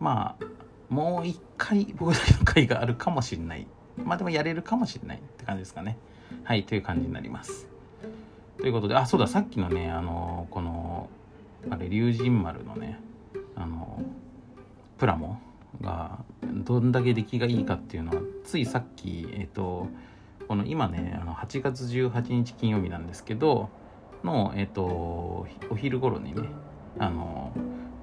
[0.01, 0.45] まあ、
[0.93, 3.67] もう一回僕だけの回があるかもしれない。
[4.03, 5.97] まあでもやれるかもしれないって感じですかね。
[6.43, 7.69] はい、という感じになります。
[8.57, 11.09] ということで、あ、そうだ、さっきのね、あの、この、
[11.69, 12.99] あれ、龍神丸のね、
[13.55, 14.03] あの、
[14.97, 15.39] プラモ
[15.81, 19.87] がどんだけ出来がいいかっていうのは、ついさっき、えっ、と、
[20.47, 23.69] この今ねあの8月18日金曜日なんですけど
[24.23, 26.47] の、えっ、とお昼頃にね
[26.99, 27.51] あの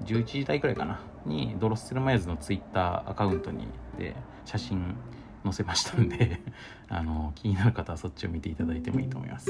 [0.05, 3.67] 11時台くらいかなにドロッセルマイズのツイッターアカウントに
[3.97, 4.15] で
[4.45, 4.95] 写真
[5.43, 6.41] 載せましたんで
[6.89, 9.49] あの気になる方はそっちを見ていただいてもいいと思います。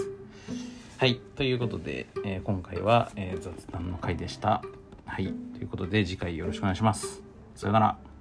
[0.97, 4.63] はいということで、えー、今回は、えー、雑談の回でした。
[5.05, 7.23] はいということで次回よろしくお願いします。
[7.55, 8.12] さよなら。